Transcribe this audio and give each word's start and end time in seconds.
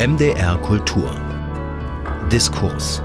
MDR 0.00 0.56
Kultur 0.62 1.14
Diskurs 2.32 3.02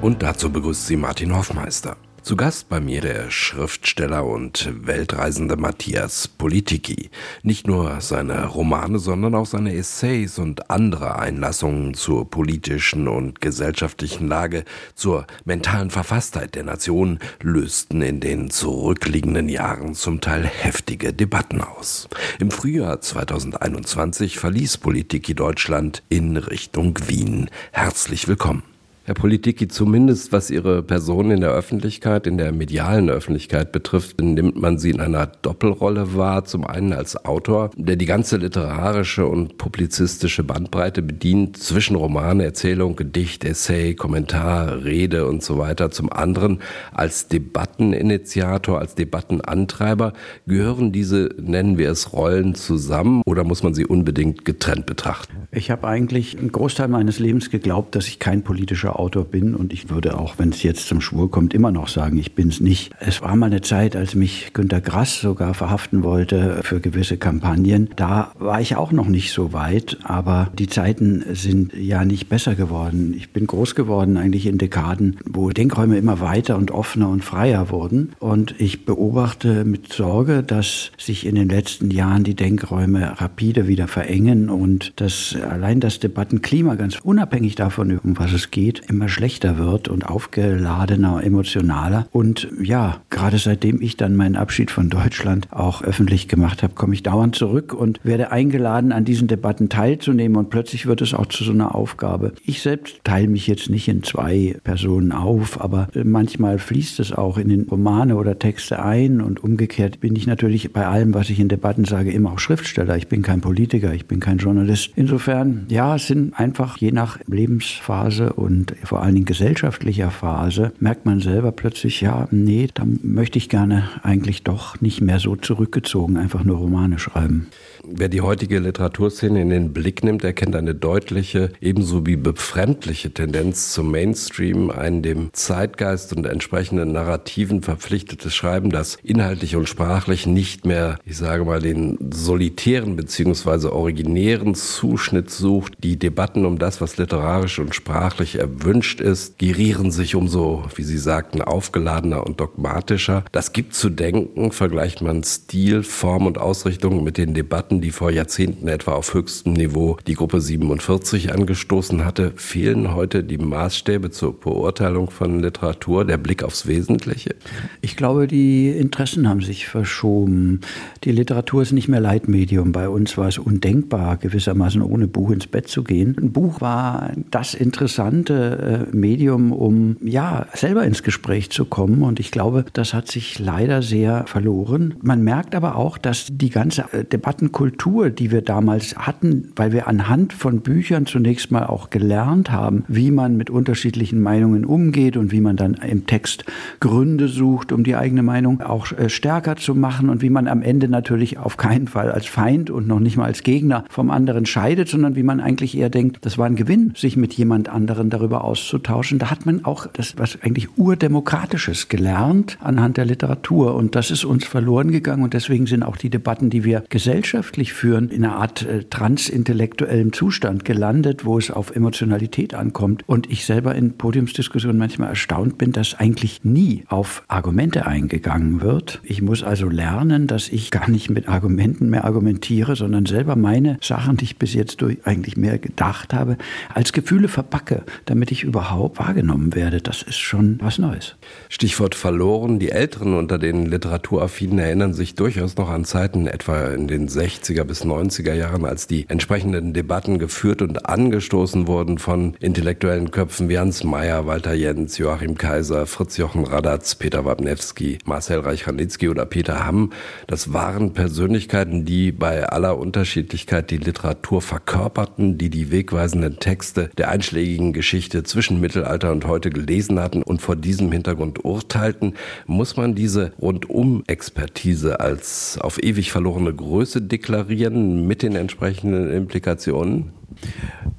Und 0.00 0.20
dazu 0.20 0.50
begrüßt 0.50 0.88
sie 0.88 0.96
Martin 0.96 1.32
Hoffmeister. 1.32 1.96
Zu 2.24 2.36
Gast 2.36 2.70
bei 2.70 2.80
mir 2.80 3.02
der 3.02 3.30
Schriftsteller 3.30 4.24
und 4.24 4.86
Weltreisende 4.86 5.58
Matthias 5.58 6.26
Politiki. 6.26 7.10
Nicht 7.42 7.66
nur 7.66 8.00
seine 8.00 8.46
Romane, 8.46 8.98
sondern 8.98 9.34
auch 9.34 9.44
seine 9.44 9.76
Essays 9.76 10.38
und 10.38 10.70
andere 10.70 11.18
Einlassungen 11.18 11.92
zur 11.92 12.30
politischen 12.30 13.08
und 13.08 13.42
gesellschaftlichen 13.42 14.26
Lage, 14.26 14.64
zur 14.94 15.26
mentalen 15.44 15.90
Verfasstheit 15.90 16.54
der 16.54 16.64
Nation 16.64 17.18
lösten 17.42 18.00
in 18.00 18.20
den 18.20 18.48
zurückliegenden 18.48 19.50
Jahren 19.50 19.94
zum 19.94 20.22
Teil 20.22 20.44
heftige 20.46 21.12
Debatten 21.12 21.60
aus. 21.60 22.08
Im 22.38 22.50
Frühjahr 22.50 23.02
2021 23.02 24.38
verließ 24.38 24.78
Politiki 24.78 25.34
Deutschland 25.34 26.02
in 26.08 26.38
Richtung 26.38 26.98
Wien. 27.06 27.50
Herzlich 27.72 28.28
willkommen. 28.28 28.73
Herr 29.06 29.12
Politiki, 29.12 29.68
zumindest 29.68 30.32
was 30.32 30.50
Ihre 30.50 30.82
Person 30.82 31.30
in 31.30 31.42
der 31.42 31.50
Öffentlichkeit, 31.50 32.26
in 32.26 32.38
der 32.38 32.52
medialen 32.52 33.10
Öffentlichkeit 33.10 33.70
betrifft, 33.70 34.18
nimmt 34.22 34.56
man 34.58 34.78
Sie 34.78 34.88
in 34.88 34.98
einer 34.98 35.26
Doppelrolle 35.26 36.16
wahr. 36.16 36.46
Zum 36.46 36.66
einen 36.66 36.94
als 36.94 37.22
Autor, 37.26 37.70
der 37.76 37.96
die 37.96 38.06
ganze 38.06 38.38
literarische 38.38 39.26
und 39.26 39.58
publizistische 39.58 40.42
Bandbreite 40.42 41.02
bedient, 41.02 41.58
zwischen 41.58 41.96
Roman, 41.96 42.40
Erzählung, 42.40 42.96
Gedicht, 42.96 43.44
Essay, 43.44 43.94
Kommentar, 43.94 44.84
Rede 44.84 45.26
und 45.26 45.42
so 45.42 45.58
weiter. 45.58 45.90
Zum 45.90 46.10
anderen 46.10 46.60
als 46.94 47.28
Debatteninitiator, 47.28 48.78
als 48.78 48.94
Debattenantreiber. 48.94 50.14
Gehören 50.46 50.92
diese, 50.92 51.28
nennen 51.38 51.76
wir 51.76 51.90
es, 51.90 52.14
Rollen 52.14 52.54
zusammen 52.54 53.20
oder 53.26 53.44
muss 53.44 53.62
man 53.62 53.74
sie 53.74 53.84
unbedingt 53.84 54.46
getrennt 54.46 54.86
betrachten? 54.86 55.46
Ich 55.52 55.70
habe 55.70 55.86
eigentlich 55.86 56.38
einen 56.38 56.52
Großteil 56.52 56.88
meines 56.88 57.18
Lebens 57.18 57.50
geglaubt, 57.50 57.94
dass 57.96 58.08
ich 58.08 58.18
kein 58.18 58.40
politischer 58.40 58.93
Autor 58.94 59.24
bin 59.24 59.54
und 59.54 59.72
ich 59.72 59.90
würde 59.90 60.18
auch, 60.18 60.38
wenn 60.38 60.50
es 60.50 60.62
jetzt 60.62 60.86
zum 60.86 61.00
Schwur 61.00 61.30
kommt, 61.30 61.54
immer 61.54 61.70
noch 61.70 61.88
sagen, 61.88 62.16
ich 62.16 62.34
bin 62.34 62.48
es 62.48 62.60
nicht. 62.60 62.92
Es 63.00 63.22
war 63.22 63.36
mal 63.36 63.46
eine 63.46 63.60
Zeit, 63.60 63.96
als 63.96 64.14
mich 64.14 64.52
Günter 64.52 64.80
Grass 64.80 65.20
sogar 65.20 65.54
verhaften 65.54 66.02
wollte 66.02 66.60
für 66.62 66.80
gewisse 66.80 67.16
Kampagnen. 67.16 67.90
Da 67.96 68.32
war 68.38 68.60
ich 68.60 68.76
auch 68.76 68.92
noch 68.92 69.08
nicht 69.08 69.32
so 69.32 69.52
weit, 69.52 69.98
aber 70.04 70.50
die 70.58 70.68
Zeiten 70.68 71.24
sind 71.32 71.72
ja 71.74 72.04
nicht 72.04 72.28
besser 72.28 72.54
geworden. 72.54 73.14
Ich 73.16 73.30
bin 73.30 73.46
groß 73.46 73.74
geworden 73.74 74.16
eigentlich 74.16 74.46
in 74.46 74.58
Dekaden, 74.58 75.16
wo 75.24 75.50
Denkräume 75.50 75.98
immer 75.98 76.20
weiter 76.20 76.56
und 76.56 76.70
offener 76.70 77.08
und 77.08 77.24
freier 77.24 77.70
wurden 77.70 78.12
und 78.18 78.54
ich 78.58 78.84
beobachte 78.84 79.64
mit 79.64 79.92
Sorge, 79.92 80.42
dass 80.42 80.92
sich 80.98 81.26
in 81.26 81.34
den 81.34 81.48
letzten 81.48 81.90
Jahren 81.90 82.24
die 82.24 82.34
Denkräume 82.34 83.20
rapide 83.20 83.68
wieder 83.68 83.88
verengen 83.88 84.50
und 84.50 84.92
dass 85.00 85.36
allein 85.36 85.80
das 85.80 86.00
Debattenklima 86.00 86.74
ganz 86.74 86.98
unabhängig 87.02 87.54
davon, 87.54 87.98
um 87.98 88.18
was 88.18 88.32
es 88.32 88.50
geht, 88.50 88.83
immer 88.88 89.08
schlechter 89.08 89.58
wird 89.58 89.88
und 89.88 90.06
aufgeladener, 90.06 91.22
emotionaler. 91.22 92.06
Und 92.12 92.48
ja, 92.62 93.00
gerade 93.10 93.38
seitdem 93.38 93.80
ich 93.80 93.96
dann 93.96 94.16
meinen 94.16 94.36
Abschied 94.36 94.70
von 94.70 94.90
Deutschland 94.90 95.48
auch 95.52 95.82
öffentlich 95.82 96.28
gemacht 96.28 96.62
habe, 96.62 96.74
komme 96.74 96.94
ich 96.94 97.02
dauernd 97.02 97.34
zurück 97.34 97.72
und 97.72 98.00
werde 98.04 98.30
eingeladen, 98.32 98.92
an 98.92 99.04
diesen 99.04 99.28
Debatten 99.28 99.68
teilzunehmen. 99.68 100.36
Und 100.36 100.50
plötzlich 100.50 100.86
wird 100.86 101.02
es 101.02 101.14
auch 101.14 101.26
zu 101.26 101.44
so 101.44 101.52
einer 101.52 101.74
Aufgabe. 101.74 102.32
Ich 102.44 102.62
selbst 102.62 103.00
teile 103.04 103.28
mich 103.28 103.46
jetzt 103.46 103.70
nicht 103.70 103.88
in 103.88 104.02
zwei 104.02 104.56
Personen 104.64 105.12
auf, 105.12 105.60
aber 105.60 105.88
manchmal 106.02 106.58
fließt 106.58 107.00
es 107.00 107.12
auch 107.12 107.38
in 107.38 107.48
den 107.48 107.62
Romane 107.68 108.16
oder 108.16 108.38
Texte 108.38 108.82
ein. 108.82 109.20
Und 109.20 109.42
umgekehrt 109.42 110.00
bin 110.00 110.16
ich 110.16 110.26
natürlich 110.26 110.72
bei 110.72 110.86
allem, 110.86 111.14
was 111.14 111.30
ich 111.30 111.40
in 111.40 111.48
Debatten 111.48 111.84
sage, 111.84 112.10
immer 112.12 112.32
auch 112.32 112.38
Schriftsteller. 112.38 112.96
Ich 112.96 113.08
bin 113.08 113.22
kein 113.22 113.40
Politiker, 113.40 113.92
ich 113.92 114.06
bin 114.06 114.20
kein 114.20 114.38
Journalist. 114.38 114.90
Insofern, 114.96 115.66
ja, 115.68 115.96
es 115.96 116.06
sind 116.06 116.38
einfach 116.38 116.78
je 116.78 116.92
nach 116.92 117.18
Lebensphase 117.26 118.32
und 118.32 118.73
vor 118.82 119.02
allen 119.02 119.14
Dingen 119.14 119.26
gesellschaftlicher 119.26 120.10
Phase, 120.10 120.72
merkt 120.80 121.06
man 121.06 121.20
selber 121.20 121.52
plötzlich, 121.52 122.00
ja, 122.00 122.28
nee, 122.30 122.68
da 122.72 122.84
möchte 123.02 123.38
ich 123.38 123.48
gerne 123.48 123.88
eigentlich 124.02 124.42
doch 124.42 124.80
nicht 124.80 125.00
mehr 125.00 125.18
so 125.18 125.36
zurückgezogen 125.36 126.16
einfach 126.16 126.44
nur 126.44 126.58
Romane 126.58 126.98
schreiben. 126.98 127.48
Wer 127.86 128.08
die 128.08 128.22
heutige 128.22 128.60
Literaturszene 128.60 129.42
in 129.42 129.50
den 129.50 129.74
Blick 129.74 130.02
nimmt, 130.02 130.24
erkennt 130.24 130.56
eine 130.56 130.74
deutliche, 130.74 131.52
ebenso 131.60 132.06
wie 132.06 132.16
befremdliche 132.16 133.12
Tendenz 133.12 133.72
zum 133.72 133.90
Mainstream, 133.90 134.70
ein 134.70 135.02
dem 135.02 135.28
Zeitgeist 135.34 136.16
und 136.16 136.24
entsprechenden 136.24 136.92
Narrativen 136.92 137.62
verpflichtetes 137.62 138.34
Schreiben, 138.34 138.70
das 138.70 138.96
inhaltlich 139.02 139.56
und 139.56 139.68
sprachlich 139.68 140.26
nicht 140.26 140.64
mehr, 140.64 140.98
ich 141.04 141.18
sage 141.18 141.44
mal, 141.44 141.60
den 141.60 141.98
solitären 142.10 142.96
bzw. 142.96 143.68
originären 143.68 144.54
Zuschnitt 144.54 145.30
sucht. 145.30 145.74
Die 145.82 145.98
Debatten 145.98 146.46
um 146.46 146.58
das, 146.58 146.80
was 146.80 146.96
literarisch 146.96 147.58
und 147.58 147.74
sprachlich 147.74 148.38
erwünscht 148.38 149.02
ist, 149.02 149.38
gerieren 149.38 149.90
sich 149.90 150.14
umso, 150.14 150.64
wie 150.74 150.84
Sie 150.84 150.98
sagten, 150.98 151.42
aufgeladener 151.42 152.26
und 152.26 152.40
dogmatischer. 152.40 153.24
Das 153.30 153.52
gibt 153.52 153.74
zu 153.74 153.90
denken, 153.90 154.52
vergleicht 154.52 155.02
man 155.02 155.22
Stil, 155.22 155.82
Form 155.82 156.26
und 156.26 156.38
Ausrichtung 156.38 157.04
mit 157.04 157.18
den 157.18 157.34
Debatten 157.34 157.73
Debatten, 157.74 157.80
die 157.80 157.90
vor 157.90 158.10
Jahrzehnten 158.10 158.68
etwa 158.68 158.92
auf 158.92 159.14
höchstem 159.14 159.52
Niveau 159.52 159.96
die 160.06 160.14
Gruppe 160.14 160.40
47 160.40 161.32
angestoßen 161.32 162.04
hatte, 162.04 162.32
fehlen 162.36 162.94
heute 162.94 163.24
die 163.24 163.38
Maßstäbe 163.38 164.10
zur 164.10 164.38
Beurteilung 164.38 165.10
von 165.10 165.40
Literatur, 165.40 166.04
der 166.04 166.18
Blick 166.18 166.42
aufs 166.42 166.66
Wesentliche? 166.66 167.34
Ich 167.80 167.96
glaube, 167.96 168.26
die 168.26 168.70
Interessen 168.70 169.28
haben 169.28 169.42
sich 169.42 169.66
verschoben. 169.66 170.60
Die 171.04 171.12
Literatur 171.12 171.62
ist 171.62 171.72
nicht 171.72 171.88
mehr 171.88 172.00
Leitmedium. 172.00 172.72
Bei 172.72 172.88
uns 172.88 173.16
war 173.16 173.28
es 173.28 173.38
undenkbar, 173.38 174.16
gewissermaßen 174.18 174.82
ohne 174.82 175.08
Buch 175.08 175.30
ins 175.30 175.46
Bett 175.46 175.68
zu 175.68 175.82
gehen. 175.82 176.16
Ein 176.18 176.32
Buch 176.32 176.60
war 176.60 177.12
das 177.30 177.54
interessante 177.54 178.88
äh, 178.92 178.96
Medium, 178.96 179.52
um 179.52 179.96
ja 180.02 180.46
selber 180.54 180.84
ins 180.84 181.02
Gespräch 181.02 181.50
zu 181.50 181.64
kommen. 181.64 182.02
Und 182.02 182.20
ich 182.20 182.30
glaube, 182.30 182.64
das 182.72 182.94
hat 182.94 183.08
sich 183.08 183.38
leider 183.38 183.82
sehr 183.82 184.26
verloren. 184.26 184.94
Man 185.02 185.22
merkt 185.22 185.54
aber 185.54 185.76
auch, 185.76 185.98
dass 185.98 186.26
die 186.30 186.50
ganze 186.50 186.84
äh, 186.92 187.04
Debattenkultur 187.04 187.63
Kultur, 187.64 188.10
die 188.10 188.30
wir 188.30 188.42
damals 188.42 188.94
hatten, 188.94 189.50
weil 189.56 189.72
wir 189.72 189.88
anhand 189.88 190.34
von 190.34 190.60
Büchern 190.60 191.06
zunächst 191.06 191.50
mal 191.50 191.64
auch 191.64 191.88
gelernt 191.88 192.50
haben, 192.50 192.84
wie 192.88 193.10
man 193.10 193.38
mit 193.38 193.48
unterschiedlichen 193.48 194.20
Meinungen 194.20 194.66
umgeht 194.66 195.16
und 195.16 195.32
wie 195.32 195.40
man 195.40 195.56
dann 195.56 195.72
im 195.72 196.06
Text 196.06 196.44
Gründe 196.80 197.26
sucht, 197.26 197.72
um 197.72 197.82
die 197.82 197.96
eigene 197.96 198.22
Meinung 198.22 198.60
auch 198.60 198.92
äh, 198.92 199.08
stärker 199.08 199.56
zu 199.56 199.74
machen 199.74 200.10
und 200.10 200.20
wie 200.20 200.28
man 200.28 200.46
am 200.46 200.60
Ende 200.60 200.88
natürlich 200.88 201.38
auf 201.38 201.56
keinen 201.56 201.88
Fall 201.88 202.12
als 202.12 202.26
Feind 202.26 202.68
und 202.68 202.86
noch 202.86 203.00
nicht 203.00 203.16
mal 203.16 203.24
als 203.24 203.42
Gegner 203.42 203.86
vom 203.88 204.10
anderen 204.10 204.44
scheidet, 204.44 204.90
sondern 204.90 205.16
wie 205.16 205.22
man 205.22 205.40
eigentlich 205.40 205.74
eher 205.74 205.88
denkt, 205.88 206.18
das 206.20 206.36
war 206.36 206.44
ein 206.44 206.56
Gewinn, 206.56 206.92
sich 206.94 207.16
mit 207.16 207.32
jemand 207.32 207.70
anderen 207.70 208.10
darüber 208.10 208.44
auszutauschen. 208.44 209.18
Da 209.18 209.30
hat 209.30 209.46
man 209.46 209.64
auch 209.64 209.86
das, 209.86 210.18
was 210.18 210.42
eigentlich 210.42 210.68
urdemokratisches 210.76 211.88
gelernt 211.88 212.58
anhand 212.60 212.98
der 212.98 213.06
Literatur 213.06 213.74
und 213.74 213.94
das 213.94 214.10
ist 214.10 214.26
uns 214.26 214.44
verloren 214.44 214.90
gegangen 214.90 215.22
und 215.22 215.32
deswegen 215.32 215.66
sind 215.66 215.82
auch 215.82 215.96
die 215.96 216.10
Debatten, 216.10 216.50
die 216.50 216.64
wir 216.64 216.84
gesellschaftlich 216.90 217.53
gesellschaftlich 217.54 217.72
führen, 217.72 218.08
in 218.08 218.24
einer 218.24 218.36
Art 218.36 218.62
äh, 218.66 218.84
transintellektuellem 218.84 220.12
Zustand 220.12 220.64
gelandet, 220.64 221.24
wo 221.24 221.38
es 221.38 221.50
auf 221.50 221.74
Emotionalität 221.74 222.54
ankommt. 222.54 223.02
Und 223.06 223.30
ich 223.30 223.46
selber 223.46 223.74
in 223.74 223.96
Podiumsdiskussionen 223.96 224.76
manchmal 224.78 225.10
erstaunt 225.10 225.58
bin, 225.58 225.72
dass 225.72 225.94
eigentlich 225.94 226.44
nie 226.44 226.84
auf 226.88 227.22
Argumente 227.28 227.86
eingegangen 227.86 228.60
wird. 228.60 229.00
Ich 229.04 229.22
muss 229.22 229.42
also 229.42 229.68
lernen, 229.68 230.26
dass 230.26 230.48
ich 230.48 230.70
gar 230.70 230.90
nicht 230.90 231.10
mit 231.10 231.28
Argumenten 231.28 231.90
mehr 231.90 232.04
argumentiere, 232.04 232.76
sondern 232.76 233.06
selber 233.06 233.36
meine 233.36 233.78
Sachen, 233.80 234.16
die 234.16 234.24
ich 234.24 234.38
bis 234.38 234.54
jetzt 234.54 234.80
durch 234.80 234.98
eigentlich 235.04 235.36
mehr 235.36 235.58
gedacht 235.58 236.12
habe, 236.12 236.36
als 236.72 236.92
Gefühle 236.92 237.28
verpacke, 237.28 237.84
damit 238.04 238.32
ich 238.32 238.42
überhaupt 238.42 238.98
wahrgenommen 238.98 239.54
werde. 239.54 239.80
Das 239.80 240.02
ist 240.02 240.18
schon 240.18 240.58
was 240.60 240.78
Neues. 240.78 241.16
Stichwort 241.48 241.94
verloren. 241.94 242.58
Die 242.58 242.70
Älteren 242.70 243.14
unter 243.14 243.38
den 243.38 243.66
Literaturaffinen 243.66 244.58
erinnern 244.58 244.94
sich 244.94 245.14
durchaus 245.14 245.56
noch 245.56 245.68
an 245.68 245.84
Zeiten, 245.84 246.26
etwa 246.26 246.68
in 246.68 246.88
den 246.88 247.08
60 247.08 247.43
60er 247.44 247.64
bis 247.64 247.84
90er 247.84 248.32
Jahren, 248.32 248.64
als 248.64 248.86
die 248.86 249.06
entsprechenden 249.08 249.74
Debatten 249.74 250.18
geführt 250.18 250.62
und 250.62 250.88
angestoßen 250.88 251.66
wurden 251.66 251.98
von 251.98 252.34
intellektuellen 252.40 253.10
Köpfen 253.10 253.48
wie 253.48 253.58
Hans 253.58 253.84
Mayer, 253.84 254.26
Walter 254.26 254.54
Jens, 254.54 254.96
Joachim 254.96 255.36
Kaiser, 255.36 255.86
Fritz 255.86 256.16
Jochen 256.16 256.44
Radatz, 256.44 256.94
Peter 256.94 257.24
Wabnewski, 257.24 257.98
Marcel 258.06 258.40
Reich-Ranitzky 258.40 259.08
oder 259.08 259.26
Peter 259.26 259.64
Hamm. 259.66 259.92
Das 260.26 260.52
waren 260.52 260.94
Persönlichkeiten, 260.94 261.84
die 261.84 262.12
bei 262.12 262.48
aller 262.48 262.78
Unterschiedlichkeit 262.78 263.70
die 263.70 263.78
Literatur 263.78 264.40
verkörperten, 264.40 265.36
die 265.36 265.50
die 265.50 265.70
wegweisenden 265.70 266.38
Texte 266.38 266.90
der 266.96 267.10
einschlägigen 267.10 267.72
Geschichte 267.72 268.22
zwischen 268.22 268.60
Mittelalter 268.60 269.12
und 269.12 269.26
heute 269.26 269.50
gelesen 269.50 270.00
hatten 270.00 270.22
und 270.22 270.40
vor 270.40 270.56
diesem 270.56 270.90
Hintergrund 270.92 271.44
urteilten. 271.44 272.14
Muss 272.46 272.76
man 272.76 272.94
diese 272.94 273.32
Rundum-Expertise 273.38 275.00
als 275.00 275.58
auf 275.60 275.82
ewig 275.82 276.10
verlorene 276.10 276.54
Größe 276.54 277.02
deklarieren? 277.02 277.23
Deklarieren 277.24 278.06
mit 278.06 278.22
den 278.22 278.36
entsprechenden 278.36 279.10
Implikationen? 279.10 280.12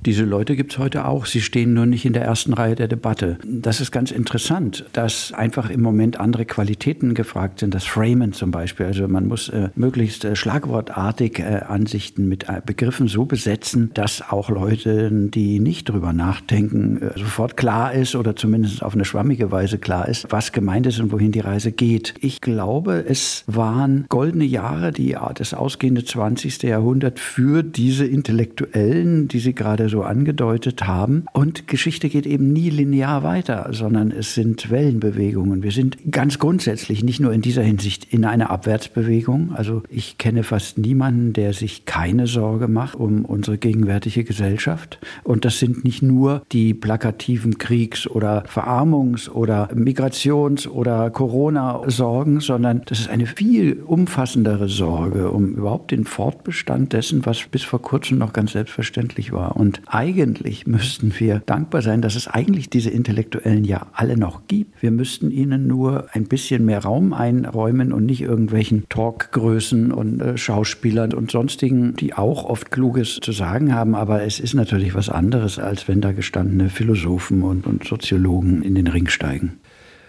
Diese 0.06 0.24
Leute 0.24 0.56
gibt 0.56 0.74
es 0.74 0.78
heute 0.78 1.06
auch. 1.08 1.26
Sie 1.26 1.42
stehen 1.42 1.74
nur 1.74 1.88
nicht 1.88 2.06
in 2.06 2.14
der 2.14 2.24
ersten 2.24 2.54
Reihe 2.54 2.76
der 2.76 2.88
Debatte. 2.88 3.40
Das 3.44 3.82
ist 3.82 3.92
ganz 3.92 4.12
interessant, 4.12 4.86
dass 4.94 5.34
einfach 5.34 5.72
im 5.72 5.82
Moment 5.82 6.20
andere 6.20 6.46
Qualitäten 6.46 7.16
gefragt 7.16 7.60
sind. 7.60 7.74
Das 7.74 7.86
Framen 7.86 8.32
zum 8.32 8.52
Beispiel. 8.52 8.86
Also 8.86 9.08
man 9.08 9.28
muss 9.28 9.50
äh, 9.50 9.70
möglichst 9.76 10.24
äh, 10.24 10.36
schlagwortartig 10.36 11.40
äh, 11.40 11.62
Ansichten 11.68 12.28
mit 12.28 12.48
äh, 12.48 12.62
Begriffen 12.64 13.08
so 13.08 13.26
besetzen, 13.26 13.90
dass 13.96 14.22
auch 14.30 14.50
Leute, 14.50 15.10
die 15.12 15.60
nicht 15.60 15.90
drüber 15.90 16.14
nachdenken, 16.14 17.02
äh, 17.02 17.18
sofort 17.18 17.58
klar 17.58 17.94
ist 17.94 18.16
oder 18.16 18.36
zumindest 18.36 18.84
auf 18.84 18.94
eine 18.94 19.06
schwammige 19.06 19.52
Weise 19.52 19.80
klar 19.80 20.08
ist, 20.08 20.28
was 20.30 20.52
gemeint 20.52 20.86
ist 20.86 21.00
und 21.00 21.12
wohin 21.12 21.32
die 21.32 21.40
Reise 21.40 21.72
geht. 21.72 22.14
Ich 22.20 22.42
glaube, 22.42 23.06
es 23.08 23.44
waren 23.48 24.06
goldene 24.10 24.46
Jahre, 24.46 24.92
die 24.92 25.18
das 25.36 25.56
ausgehende 25.56 26.06
20. 26.06 26.62
Jahrhundert 26.64 27.20
für 27.20 27.64
diese 27.64 28.06
Intellektuellen, 28.06 29.15
die 29.28 29.40
Sie 29.40 29.54
gerade 29.54 29.90
so 29.90 30.04
angedeutet 30.04 30.86
haben. 30.86 31.26
Und 31.34 31.68
Geschichte 31.68 32.10
geht 32.10 32.26
eben 32.26 32.52
nie 32.52 32.70
linear 32.70 33.24
weiter, 33.24 33.70
sondern 33.72 34.12
es 34.12 34.34
sind 34.34 34.70
Wellenbewegungen. 34.70 35.64
Wir 35.64 35.72
sind 35.72 35.98
ganz 36.12 36.40
grundsätzlich 36.40 37.04
nicht 37.04 37.20
nur 37.20 37.34
in 37.34 37.42
dieser 37.42 37.64
Hinsicht 37.64 38.14
in 38.14 38.26
einer 38.26 38.50
Abwärtsbewegung. 38.50 39.54
Also 39.54 39.84
ich 39.90 40.18
kenne 40.18 40.44
fast 40.44 40.78
niemanden, 40.78 41.34
der 41.34 41.54
sich 41.54 41.86
keine 41.86 42.28
Sorge 42.28 42.68
macht 42.68 42.96
um 42.96 43.26
unsere 43.26 43.58
gegenwärtige 43.58 44.24
Gesellschaft. 44.24 45.00
Und 45.24 45.46
das 45.46 45.60
sind 45.60 45.84
nicht 45.84 46.02
nur 46.02 46.44
die 46.52 46.74
plakativen 46.74 47.58
Kriegs- 47.58 48.08
oder 48.08 48.44
Verarmungs- 48.46 49.30
oder 49.30 49.70
Migrations- 49.74 50.68
oder 50.68 51.10
Corona-Sorgen, 51.10 52.40
sondern 52.40 52.82
das 52.86 53.00
ist 53.00 53.10
eine 53.10 53.26
viel 53.26 53.82
umfassendere 53.86 54.68
Sorge 54.68 55.32
um 55.32 55.56
überhaupt 55.56 55.92
den 55.92 56.06
Fortbestand 56.06 56.94
dessen, 56.94 57.26
was 57.26 57.46
bis 57.48 57.64
vor 57.64 57.82
kurzem 57.82 58.18
noch 58.18 58.34
ganz 58.34 58.54
selbstverständlich 58.54 59.05
war. 59.32 59.56
Und 59.56 59.82
eigentlich 59.88 60.68
müssten 60.68 61.14
wir 61.18 61.42
dankbar 61.46 61.82
sein, 61.82 62.02
dass 62.02 62.16
es 62.16 62.28
eigentlich 62.28 62.70
diese 62.70 62.90
Intellektuellen 62.90 63.64
ja 63.64 63.88
alle 63.94 64.18
noch 64.18 64.48
gibt. 64.48 64.82
Wir 64.82 64.92
müssten 64.92 65.32
ihnen 65.32 65.68
nur 65.68 66.08
ein 66.14 66.26
bisschen 66.26 66.66
mehr 66.66 66.80
Raum 66.84 67.14
einräumen 67.14 67.92
und 67.92 68.06
nicht 68.06 68.22
irgendwelchen 68.22 68.88
Talkgrößen 68.90 69.92
und 69.92 70.22
äh, 70.22 70.38
Schauspielern 70.38 71.14
und 71.14 71.32
sonstigen, 71.32 71.96
die 71.96 72.14
auch 72.14 72.46
oft 72.46 72.72
Kluges 72.72 73.20
zu 73.22 73.32
sagen 73.32 73.74
haben. 73.74 73.96
Aber 73.96 74.24
es 74.24 74.40
ist 74.40 74.54
natürlich 74.54 74.96
was 74.96 75.10
anderes, 75.10 75.60
als 75.60 75.88
wenn 75.88 76.02
da 76.02 76.12
gestandene 76.12 76.70
Philosophen 76.70 77.44
und, 77.44 77.68
und 77.68 77.86
Soziologen 77.86 78.62
in 78.62 78.76
den 78.76 78.88
Ring 78.88 79.08
steigen. 79.08 79.60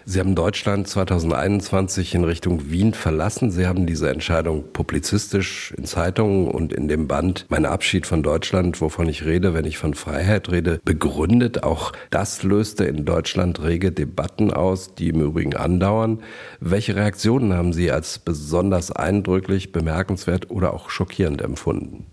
Sie 0.08 0.20
haben 0.20 0.36
Deutschland 0.36 0.86
2021 0.86 2.14
in 2.14 2.22
Richtung 2.22 2.70
Wien 2.70 2.94
verlassen. 2.94 3.50
Sie 3.50 3.66
haben 3.66 3.86
diese 3.86 4.08
Entscheidung 4.08 4.62
publizistisch 4.72 5.74
in 5.76 5.84
Zeitungen 5.84 6.46
und 6.46 6.72
in 6.72 6.86
dem 6.86 7.08
Band 7.08 7.44
Mein 7.48 7.66
Abschied 7.66 8.06
von 8.06 8.22
Deutschland, 8.22 8.80
wovon 8.80 9.08
ich 9.08 9.24
rede, 9.24 9.52
wenn 9.52 9.64
ich 9.64 9.78
von 9.78 9.94
Freiheit 9.94 10.48
rede, 10.52 10.80
begründet. 10.84 11.64
Auch 11.64 11.90
das 12.10 12.44
löste 12.44 12.84
in 12.84 13.04
Deutschland 13.04 13.60
rege 13.64 13.90
Debatten 13.90 14.52
aus, 14.52 14.94
die 14.94 15.08
im 15.08 15.20
Übrigen 15.20 15.56
andauern. 15.56 16.20
Welche 16.60 16.94
Reaktionen 16.94 17.52
haben 17.54 17.72
Sie 17.72 17.90
als 17.90 18.20
besonders 18.20 18.92
eindrücklich, 18.92 19.72
bemerkenswert 19.72 20.52
oder 20.52 20.72
auch 20.72 20.88
schockierend 20.88 21.42
empfunden? 21.42 22.06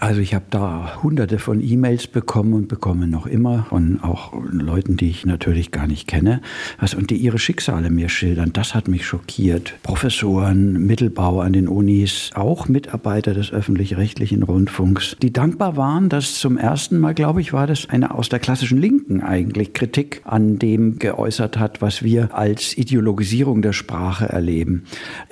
Also 0.00 0.20
ich 0.20 0.34
habe 0.34 0.44
da 0.50 1.02
hunderte 1.02 1.38
von 1.38 1.62
E-Mails 1.62 2.08
bekommen 2.08 2.52
und 2.52 2.68
bekomme 2.68 3.06
noch 3.06 3.26
immer 3.26 3.66
von 3.68 4.00
auch 4.02 4.32
Leuten, 4.50 4.96
die 4.96 5.08
ich 5.08 5.24
natürlich 5.24 5.70
gar 5.70 5.86
nicht 5.86 6.08
kenne, 6.08 6.42
was 6.80 6.94
und 6.94 7.10
die 7.10 7.16
ihre 7.16 7.38
Schicksale 7.38 7.90
mir 7.90 8.08
schildern. 8.08 8.52
Das 8.52 8.74
hat 8.74 8.88
mich 8.88 9.06
schockiert. 9.06 9.74
Professoren, 9.84 10.84
Mittelbau 10.84 11.40
an 11.40 11.52
den 11.52 11.68
Unis, 11.68 12.30
auch 12.34 12.68
Mitarbeiter 12.68 13.34
des 13.34 13.52
öffentlich-rechtlichen 13.52 14.42
Rundfunks, 14.42 15.16
die 15.22 15.32
dankbar 15.32 15.76
waren, 15.76 16.08
dass 16.08 16.34
zum 16.34 16.58
ersten 16.58 16.98
Mal, 16.98 17.14
glaube 17.14 17.40
ich, 17.40 17.52
war 17.52 17.68
das 17.68 17.88
eine 17.88 18.14
aus 18.14 18.28
der 18.28 18.40
klassischen 18.40 18.80
Linken 18.80 19.22
eigentlich 19.22 19.74
Kritik 19.74 20.22
an 20.24 20.58
dem 20.58 20.98
geäußert 20.98 21.56
hat, 21.56 21.82
was 21.82 22.02
wir 22.02 22.34
als 22.34 22.76
Ideologisierung 22.76 23.62
der 23.62 23.72
Sprache 23.72 24.28
erleben. 24.28 24.84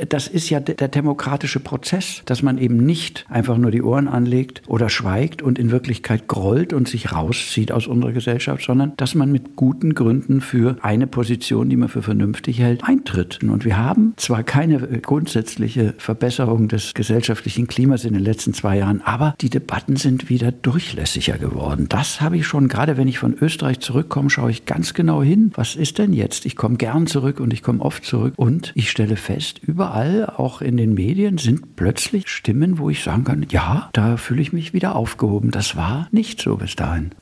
Das 0.08 0.28
ist 0.28 0.50
ja 0.50 0.60
der 0.60 0.88
demokratische 0.88 1.60
Prozess, 1.60 2.22
dass 2.26 2.42
man 2.42 2.58
eben 2.58 2.76
nicht 2.76 3.26
einfach 3.28 3.58
nur 3.58 3.72
die 3.72 3.82
Ohren 3.82 4.06
anlegt 4.06 4.51
oder 4.66 4.88
schweigt 4.88 5.42
und 5.42 5.58
in 5.58 5.70
Wirklichkeit 5.70 6.28
grollt 6.28 6.72
und 6.72 6.88
sich 6.88 7.12
rauszieht 7.12 7.72
aus 7.72 7.86
unserer 7.86 8.12
Gesellschaft, 8.12 8.64
sondern 8.64 8.92
dass 8.96 9.14
man 9.14 9.32
mit 9.32 9.56
guten 9.56 9.94
Gründen 9.94 10.40
für 10.40 10.76
eine 10.82 11.06
Position, 11.06 11.70
die 11.70 11.76
man 11.76 11.88
für 11.88 12.02
vernünftig 12.02 12.58
hält, 12.58 12.84
eintritt. 12.84 13.40
Und 13.42 13.64
wir 13.64 13.76
haben 13.76 14.14
zwar 14.16 14.42
keine 14.42 14.78
grundsätzliche 14.78 15.94
Verbesserung 15.98 16.68
des 16.68 16.94
gesellschaftlichen 16.94 17.66
Klimas 17.66 18.04
in 18.04 18.14
den 18.14 18.22
letzten 18.22 18.54
zwei 18.54 18.78
Jahren, 18.78 19.02
aber 19.02 19.34
die 19.40 19.50
Debatten 19.50 19.96
sind 19.96 20.28
wieder 20.28 20.52
durchlässiger 20.52 21.38
geworden. 21.38 21.86
Das 21.88 22.20
habe 22.20 22.36
ich 22.36 22.46
schon, 22.46 22.68
gerade 22.68 22.96
wenn 22.96 23.08
ich 23.08 23.18
von 23.18 23.36
Österreich 23.40 23.80
zurückkomme, 23.80 24.30
schaue 24.30 24.50
ich 24.50 24.66
ganz 24.66 24.94
genau 24.94 25.22
hin. 25.22 25.52
Was 25.54 25.76
ist 25.76 25.98
denn 25.98 26.12
jetzt? 26.12 26.46
Ich 26.46 26.56
komme 26.56 26.76
gern 26.76 27.06
zurück 27.06 27.40
und 27.40 27.52
ich 27.52 27.62
komme 27.62 27.80
oft 27.80 28.04
zurück 28.04 28.34
und 28.36 28.72
ich 28.74 28.90
stelle 28.90 29.16
fest, 29.16 29.60
überall, 29.64 30.26
auch 30.26 30.60
in 30.60 30.76
den 30.76 30.94
Medien, 30.94 31.38
sind 31.38 31.76
plötzlich 31.76 32.28
Stimmen, 32.28 32.78
wo 32.78 32.90
ich 32.90 33.02
sagen 33.02 33.24
kann, 33.24 33.46
ja, 33.50 33.90
da 33.92 34.16
fühle 34.16 34.41
ich 34.41 34.41
mich 34.50 34.72
wieder 34.72 34.96
aufgehoben. 34.96 35.52
Das 35.52 35.76
war 35.76 36.08
nicht 36.10 36.40
so 36.40 36.56
bis 36.56 36.74
dahin. 36.74 37.12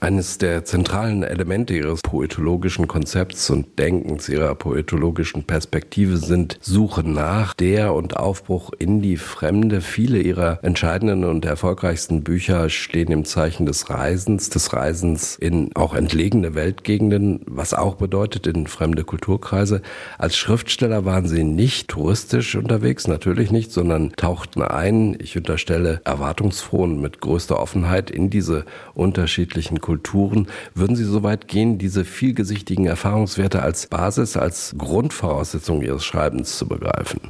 Eines 0.00 0.38
der 0.38 0.64
zentralen 0.64 1.22
Elemente 1.22 1.74
ihres 1.74 2.00
poetologischen 2.00 2.88
Konzepts 2.88 3.50
und 3.50 3.78
Denkens, 3.78 4.30
ihrer 4.30 4.54
poetologischen 4.54 5.44
Perspektive 5.44 6.16
sind 6.16 6.58
Suche 6.62 7.06
nach 7.06 7.52
der 7.52 7.92
und 7.92 8.16
Aufbruch 8.16 8.70
in 8.78 9.02
die 9.02 9.18
Fremde. 9.18 9.82
Viele 9.82 10.18
ihrer 10.18 10.58
entscheidenden 10.62 11.24
und 11.24 11.44
erfolgreichsten 11.44 12.22
Bücher 12.22 12.70
stehen 12.70 13.12
im 13.12 13.26
Zeichen 13.26 13.66
des 13.66 13.90
Reisens, 13.90 14.48
des 14.48 14.72
Reisens 14.72 15.36
in 15.36 15.70
auch 15.76 15.94
entlegene 15.94 16.54
Weltgegenden, 16.54 17.42
was 17.46 17.74
auch 17.74 17.96
bedeutet 17.96 18.46
in 18.46 18.66
fremde 18.66 19.04
Kulturkreise. 19.04 19.82
Als 20.16 20.36
Schriftsteller 20.36 21.04
waren 21.04 21.28
sie 21.28 21.44
nicht 21.44 21.88
touristisch 21.88 22.54
unterwegs, 22.54 23.06
natürlich 23.06 23.50
nicht, 23.50 23.70
sondern 23.70 24.12
tauchten 24.16 24.62
ein, 24.62 25.16
ich 25.20 25.36
unterstelle, 25.36 26.00
erwartungsfroh 26.04 26.84
und 26.84 27.02
mit 27.02 27.20
größter 27.20 27.60
Offenheit 27.60 28.10
in 28.10 28.30
diese 28.30 28.64
unterschiedlichen 28.94 29.59
unterschiedlichen 29.60 29.80
Kulturen. 29.80 30.46
Würden 30.74 30.96
Sie 30.96 31.04
so 31.04 31.22
weit 31.22 31.48
gehen, 31.48 31.78
diese 31.78 32.04
vielgesichtigen 32.04 32.86
Erfahrungswerte 32.86 33.62
als 33.62 33.86
Basis, 33.86 34.36
als 34.36 34.74
Grundvoraussetzung 34.76 35.82
Ihres 35.82 36.04
Schreibens 36.04 36.56
zu 36.56 36.66
begreifen? 36.66 37.20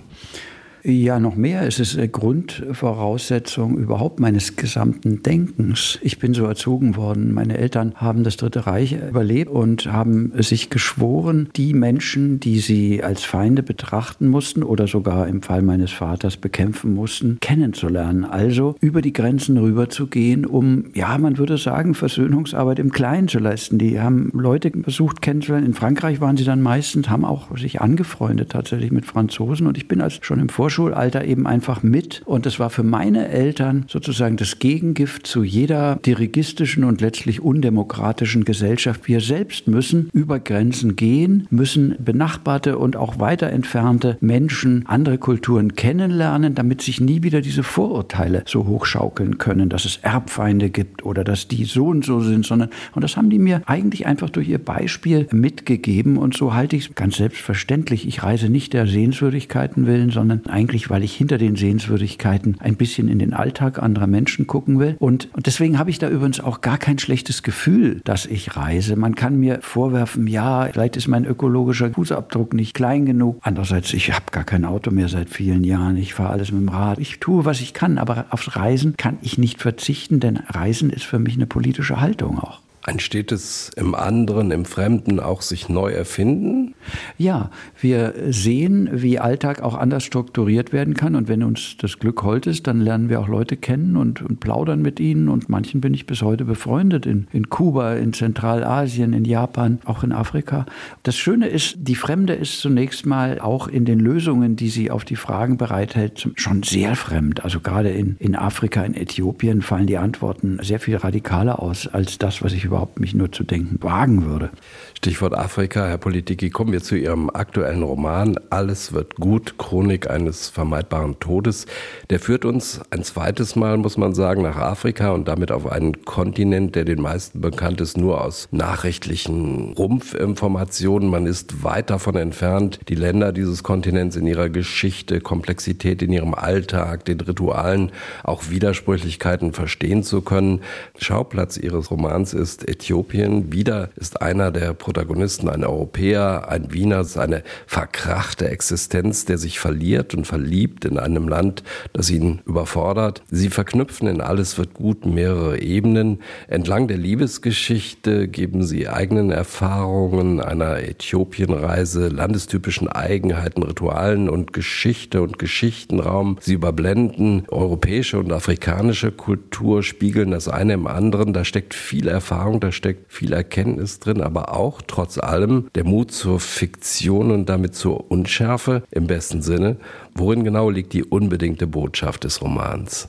Ja, 0.82 1.20
noch 1.20 1.36
mehr. 1.36 1.66
Es 1.66 1.78
ist 1.78 1.98
eine 1.98 2.08
Grundvoraussetzung 2.08 3.76
überhaupt 3.76 4.18
meines 4.18 4.56
gesamten 4.56 5.22
Denkens. 5.22 5.98
Ich 6.00 6.18
bin 6.18 6.32
so 6.32 6.46
erzogen 6.46 6.96
worden. 6.96 7.34
Meine 7.34 7.58
Eltern 7.58 7.92
haben 7.96 8.24
das 8.24 8.38
Dritte 8.38 8.66
Reich 8.66 8.92
überlebt 8.92 9.50
und 9.50 9.92
haben 9.92 10.32
sich 10.38 10.70
geschworen, 10.70 11.50
die 11.54 11.74
Menschen, 11.74 12.40
die 12.40 12.60
sie 12.60 13.02
als 13.02 13.24
Feinde 13.24 13.62
betrachten 13.62 14.28
mussten 14.28 14.62
oder 14.62 14.86
sogar 14.86 15.28
im 15.28 15.42
Fall 15.42 15.60
meines 15.60 15.92
Vaters 15.92 16.38
bekämpfen 16.38 16.94
mussten, 16.94 17.36
kennenzulernen. 17.40 18.24
Also 18.24 18.74
über 18.80 19.02
die 19.02 19.12
Grenzen 19.12 19.58
rüberzugehen, 19.58 20.46
um, 20.46 20.84
ja, 20.94 21.18
man 21.18 21.36
würde 21.36 21.58
sagen, 21.58 21.92
Versöhnungsarbeit 21.92 22.78
im 22.78 22.90
Kleinen 22.90 23.28
zu 23.28 23.38
leisten. 23.38 23.76
Die 23.76 24.00
haben 24.00 24.30
Leute 24.32 24.72
versucht 24.82 25.20
kennenzulernen. 25.20 25.66
In 25.66 25.74
Frankreich 25.74 26.22
waren 26.22 26.38
sie 26.38 26.44
dann 26.44 26.62
meistens, 26.62 27.10
haben 27.10 27.26
auch 27.26 27.54
sich 27.58 27.82
angefreundet 27.82 28.52
tatsächlich 28.52 28.92
mit 28.92 29.04
Franzosen. 29.04 29.66
Und 29.66 29.76
ich 29.76 29.86
bin 29.86 30.00
als 30.00 30.20
schon 30.22 30.40
im 30.40 30.48
Vor 30.48 30.69
Vorschulalter 30.70 31.24
eben 31.24 31.48
einfach 31.48 31.82
mit. 31.82 32.22
Und 32.26 32.46
das 32.46 32.60
war 32.60 32.70
für 32.70 32.84
meine 32.84 33.28
Eltern 33.28 33.86
sozusagen 33.88 34.36
das 34.36 34.60
Gegengift 34.60 35.26
zu 35.26 35.42
jeder 35.42 35.96
dirigistischen 35.96 36.84
und 36.84 37.00
letztlich 37.00 37.40
undemokratischen 37.40 38.44
Gesellschaft. 38.44 39.08
Wir 39.08 39.20
selbst 39.20 39.66
müssen 39.66 40.10
über 40.12 40.38
Grenzen 40.38 40.94
gehen, 40.94 41.48
müssen 41.50 41.96
benachbarte 41.98 42.78
und 42.78 42.96
auch 42.96 43.18
weiter 43.18 43.48
entfernte 43.48 44.16
Menschen, 44.20 44.84
andere 44.86 45.18
Kulturen 45.18 45.74
kennenlernen, 45.74 46.54
damit 46.54 46.82
sich 46.82 47.00
nie 47.00 47.24
wieder 47.24 47.40
diese 47.40 47.64
Vorurteile 47.64 48.44
so 48.46 48.68
hochschaukeln 48.68 49.38
können, 49.38 49.70
dass 49.70 49.84
es 49.84 49.96
Erbfeinde 49.96 50.70
gibt 50.70 51.04
oder 51.04 51.24
dass 51.24 51.48
die 51.48 51.64
so 51.64 51.86
und 51.86 52.04
so 52.04 52.20
sind, 52.20 52.46
sondern, 52.46 52.70
und 52.94 53.02
das 53.02 53.16
haben 53.16 53.28
die 53.28 53.40
mir 53.40 53.62
eigentlich 53.66 54.06
einfach 54.06 54.30
durch 54.30 54.48
ihr 54.48 54.58
Beispiel 54.58 55.26
mitgegeben 55.32 56.16
und 56.16 56.36
so 56.36 56.54
halte 56.54 56.76
ich 56.76 56.90
es 56.90 56.94
ganz 56.94 57.16
selbstverständlich. 57.16 58.06
Ich 58.06 58.22
reise 58.22 58.48
nicht 58.48 58.72
der 58.72 58.86
Sehenswürdigkeiten 58.86 59.86
willen, 59.86 60.10
sondern 60.10 60.42
eigentlich, 60.60 60.90
weil 60.90 61.02
ich 61.02 61.16
hinter 61.16 61.38
den 61.38 61.56
Sehenswürdigkeiten 61.56 62.58
ein 62.60 62.76
bisschen 62.76 63.08
in 63.08 63.18
den 63.18 63.32
Alltag 63.32 63.82
anderer 63.82 64.06
Menschen 64.06 64.46
gucken 64.46 64.78
will. 64.78 64.94
Und, 64.98 65.30
und 65.32 65.46
deswegen 65.46 65.78
habe 65.78 65.88
ich 65.88 65.98
da 65.98 66.10
übrigens 66.10 66.38
auch 66.38 66.60
gar 66.60 66.76
kein 66.76 66.98
schlechtes 66.98 67.42
Gefühl, 67.42 68.02
dass 68.04 68.26
ich 68.26 68.56
reise. 68.56 68.94
Man 68.94 69.14
kann 69.14 69.40
mir 69.40 69.60
vorwerfen, 69.62 70.26
ja, 70.26 70.68
vielleicht 70.70 70.98
ist 70.98 71.08
mein 71.08 71.24
ökologischer 71.24 71.90
Fußabdruck 71.90 72.52
nicht 72.52 72.74
klein 72.74 73.06
genug. 73.06 73.38
Andererseits, 73.40 73.94
ich 73.94 74.12
habe 74.12 74.26
gar 74.32 74.44
kein 74.44 74.66
Auto 74.66 74.90
mehr 74.90 75.08
seit 75.08 75.30
vielen 75.30 75.64
Jahren. 75.64 75.96
Ich 75.96 76.12
fahre 76.12 76.30
alles 76.30 76.52
mit 76.52 76.60
dem 76.60 76.68
Rad. 76.68 76.98
Ich 76.98 77.20
tue, 77.20 77.46
was 77.46 77.62
ich 77.62 77.72
kann, 77.72 77.96
aber 77.96 78.26
aufs 78.28 78.54
Reisen 78.54 78.98
kann 78.98 79.16
ich 79.22 79.38
nicht 79.38 79.62
verzichten, 79.62 80.20
denn 80.20 80.36
Reisen 80.36 80.90
ist 80.90 81.04
für 81.04 81.18
mich 81.18 81.36
eine 81.36 81.46
politische 81.46 82.02
Haltung 82.02 82.38
auch. 82.38 82.60
Ein 82.82 82.98
stetes 82.98 83.70
im 83.76 83.94
anderen, 83.94 84.50
im 84.50 84.64
Fremden 84.64 85.20
auch 85.20 85.42
sich 85.42 85.68
neu 85.68 85.90
erfinden? 85.90 86.74
Ja, 87.18 87.50
wir 87.78 88.14
sehen, 88.30 88.88
wie 88.90 89.18
Alltag 89.18 89.60
auch 89.60 89.74
anders 89.74 90.02
strukturiert 90.02 90.72
werden 90.72 90.94
kann. 90.94 91.14
Und 91.14 91.28
wenn 91.28 91.42
uns 91.42 91.76
das 91.76 91.98
Glück 91.98 92.22
hold 92.22 92.46
ist, 92.46 92.66
dann 92.66 92.80
lernen 92.80 93.10
wir 93.10 93.20
auch 93.20 93.28
Leute 93.28 93.58
kennen 93.58 93.98
und, 93.98 94.22
und 94.22 94.40
plaudern 94.40 94.80
mit 94.80 94.98
ihnen. 94.98 95.28
Und 95.28 95.50
manchen 95.50 95.82
bin 95.82 95.92
ich 95.92 96.06
bis 96.06 96.22
heute 96.22 96.46
befreundet. 96.46 97.04
In, 97.04 97.28
in 97.32 97.50
Kuba, 97.50 97.96
in 97.96 98.14
Zentralasien, 98.14 99.12
in 99.12 99.26
Japan, 99.26 99.80
auch 99.84 100.02
in 100.02 100.12
Afrika. 100.12 100.64
Das 101.02 101.18
Schöne 101.18 101.48
ist, 101.48 101.76
die 101.80 101.96
Fremde 101.96 102.32
ist 102.32 102.60
zunächst 102.60 103.04
mal 103.04 103.40
auch 103.40 103.68
in 103.68 103.84
den 103.84 104.00
Lösungen, 104.00 104.56
die 104.56 104.70
sie 104.70 104.90
auf 104.90 105.04
die 105.04 105.16
Fragen 105.16 105.58
bereithält, 105.58 106.30
schon 106.36 106.62
sehr 106.62 106.96
fremd. 106.96 107.44
Also 107.44 107.60
gerade 107.60 107.90
in, 107.90 108.16
in 108.18 108.36
Afrika, 108.36 108.82
in 108.82 108.94
Äthiopien 108.94 109.60
fallen 109.60 109.86
die 109.86 109.98
Antworten 109.98 110.58
sehr 110.62 110.80
viel 110.80 110.96
radikaler 110.96 111.62
aus 111.62 111.86
als 111.86 112.16
das, 112.16 112.40
was 112.42 112.54
ich 112.54 112.69
überhaupt 112.70 113.00
mich 113.00 113.14
nur 113.14 113.32
zu 113.32 113.42
denken 113.42 113.82
wagen 113.82 114.24
würde. 114.24 114.50
Stichwort 114.96 115.36
Afrika, 115.36 115.86
Herr 115.86 115.98
Politiki, 115.98 116.50
kommen 116.50 116.70
wir 116.70 116.82
zu 116.82 116.94
Ihrem 116.94 117.28
aktuellen 117.30 117.82
Roman 117.82 118.38
Alles 118.50 118.92
wird 118.92 119.16
gut, 119.16 119.58
Chronik 119.58 120.08
eines 120.08 120.48
vermeidbaren 120.48 121.18
Todes. 121.18 121.66
Der 122.10 122.20
führt 122.20 122.44
uns 122.44 122.80
ein 122.90 123.02
zweites 123.02 123.56
Mal, 123.56 123.76
muss 123.76 123.96
man 123.96 124.14
sagen, 124.14 124.42
nach 124.42 124.56
Afrika 124.56 125.10
und 125.10 125.26
damit 125.26 125.50
auf 125.50 125.66
einen 125.66 126.04
Kontinent, 126.04 126.76
der 126.76 126.84
den 126.84 127.02
meisten 127.02 127.40
bekannt 127.40 127.80
ist, 127.80 127.96
nur 127.96 128.22
aus 128.24 128.46
nachrichtlichen 128.52 129.72
Rumpfinformationen. 129.72 131.08
Man 131.08 131.26
ist 131.26 131.64
weit 131.64 131.90
davon 131.90 132.14
entfernt, 132.14 132.78
die 132.88 132.94
Länder 132.94 133.32
dieses 133.32 133.64
Kontinents 133.64 134.14
in 134.14 134.28
ihrer 134.28 134.48
Geschichte, 134.48 135.20
Komplexität 135.20 136.02
in 136.02 136.12
ihrem 136.12 136.34
Alltag, 136.34 137.04
den 137.04 137.20
Ritualen, 137.20 137.90
auch 138.22 138.48
Widersprüchlichkeiten 138.48 139.52
verstehen 139.54 140.04
zu 140.04 140.20
können. 140.20 140.60
Schauplatz 140.98 141.56
Ihres 141.56 141.90
Romans 141.90 142.32
ist 142.32 142.59
Äthiopien. 142.68 143.52
Wieder 143.52 143.90
ist 143.96 144.20
einer 144.22 144.50
der 144.50 144.74
Protagonisten 144.74 145.48
ein 145.48 145.64
Europäer, 145.64 146.48
ein 146.48 146.72
Wiener, 146.72 147.04
seine 147.04 147.42
verkrachte 147.66 148.48
Existenz, 148.48 149.24
der 149.24 149.38
sich 149.38 149.60
verliert 149.60 150.14
und 150.14 150.26
verliebt 150.26 150.84
in 150.84 150.98
einem 150.98 151.28
Land, 151.28 151.62
das 151.92 152.10
ihn 152.10 152.40
überfordert. 152.46 153.22
Sie 153.30 153.50
verknüpfen 153.50 154.08
in 154.08 154.20
Alles 154.20 154.58
wird 154.58 154.74
gut 154.74 155.06
mehrere 155.06 155.60
Ebenen. 155.60 156.20
Entlang 156.48 156.88
der 156.88 156.98
Liebesgeschichte 156.98 158.28
geben 158.28 158.62
sie 158.64 158.88
eigenen 158.88 159.30
Erfahrungen 159.30 160.40
einer 160.40 160.80
Äthiopienreise, 160.82 162.08
landestypischen 162.08 162.88
Eigenheiten, 162.88 163.62
Ritualen 163.62 164.28
und 164.28 164.52
Geschichte 164.52 165.22
und 165.22 165.38
Geschichtenraum. 165.38 166.38
Sie 166.40 166.54
überblenden 166.54 167.44
europäische 167.48 168.18
und 168.18 168.32
afrikanische 168.32 169.12
Kultur, 169.12 169.82
spiegeln 169.82 170.30
das 170.32 170.48
eine 170.48 170.74
im 170.74 170.86
anderen. 170.86 171.32
Da 171.32 171.44
steckt 171.44 171.74
viel 171.74 172.08
Erfahrung, 172.08 172.49
da 172.58 172.72
steckt 172.72 173.12
viel 173.12 173.32
Erkenntnis 173.32 174.00
drin, 174.00 174.20
aber 174.20 174.56
auch 174.56 174.82
trotz 174.84 175.18
allem 175.18 175.68
der 175.76 175.84
Mut 175.84 176.10
zur 176.10 176.40
Fiktion 176.40 177.30
und 177.30 177.48
damit 177.48 177.76
zur 177.76 178.10
Unschärfe 178.10 178.82
im 178.90 179.06
besten 179.06 179.42
Sinne. 179.42 179.76
Worin 180.14 180.42
genau 180.42 180.70
liegt 180.70 180.92
die 180.92 181.04
unbedingte 181.04 181.68
Botschaft 181.68 182.24
des 182.24 182.42
Romans? 182.42 183.08